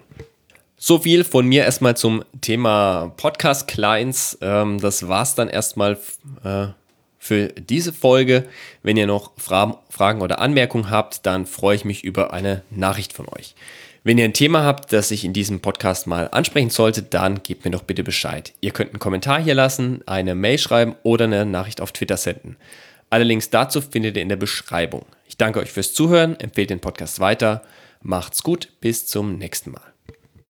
So 0.77 0.99
viel 0.99 1.23
von 1.23 1.47
mir 1.47 1.63
erstmal 1.63 1.95
zum 1.95 2.23
Thema 2.41 3.13
Podcast-Clients. 3.17 4.39
Ähm, 4.41 4.79
das 4.79 5.03
es 5.03 5.35
dann 5.35 5.49
erstmal 5.49 5.97
äh, 6.43 6.67
für 7.27 7.49
diese 7.49 7.93
Folge. 7.93 8.45
Wenn 8.83 8.97
ihr 8.97 9.05
noch 9.05 9.31
Fra 9.37 9.83
Fragen 9.89 10.21
oder 10.21 10.39
Anmerkungen 10.39 10.89
habt, 10.89 11.25
dann 11.25 11.45
freue 11.45 11.75
ich 11.75 11.85
mich 11.85 12.03
über 12.03 12.33
eine 12.33 12.63
Nachricht 12.69 13.13
von 13.13 13.27
euch. 13.27 13.53
Wenn 14.03 14.17
ihr 14.17 14.23
ein 14.23 14.33
Thema 14.33 14.63
habt, 14.63 14.93
das 14.93 15.11
ich 15.11 15.25
in 15.25 15.33
diesem 15.33 15.59
Podcast 15.59 16.07
mal 16.07 16.29
ansprechen 16.31 16.69
sollte, 16.69 17.03
dann 17.03 17.43
gebt 17.43 17.65
mir 17.65 17.71
doch 17.71 17.83
bitte 17.83 18.05
Bescheid. 18.05 18.53
Ihr 18.61 18.71
könnt 18.71 18.91
einen 18.91 18.99
Kommentar 18.99 19.41
hier 19.41 19.53
lassen, 19.53 20.01
eine 20.05 20.33
Mail 20.33 20.57
schreiben 20.57 20.95
oder 21.03 21.25
eine 21.25 21.45
Nachricht 21.45 21.81
auf 21.81 21.91
Twitter 21.91 22.15
senden. 22.15 22.55
Alle 23.09 23.25
Links 23.25 23.49
dazu 23.49 23.81
findet 23.81 24.15
ihr 24.15 24.23
in 24.23 24.29
der 24.29 24.37
Beschreibung. 24.37 25.05
Ich 25.27 25.35
danke 25.35 25.59
euch 25.59 25.71
fürs 25.71 25.93
Zuhören, 25.93 26.39
empfehlt 26.39 26.69
den 26.69 26.79
Podcast 26.79 27.19
weiter. 27.19 27.63
Macht's 28.01 28.43
gut, 28.43 28.69
bis 28.79 29.07
zum 29.07 29.37
nächsten 29.37 29.71
Mal. 29.71 29.86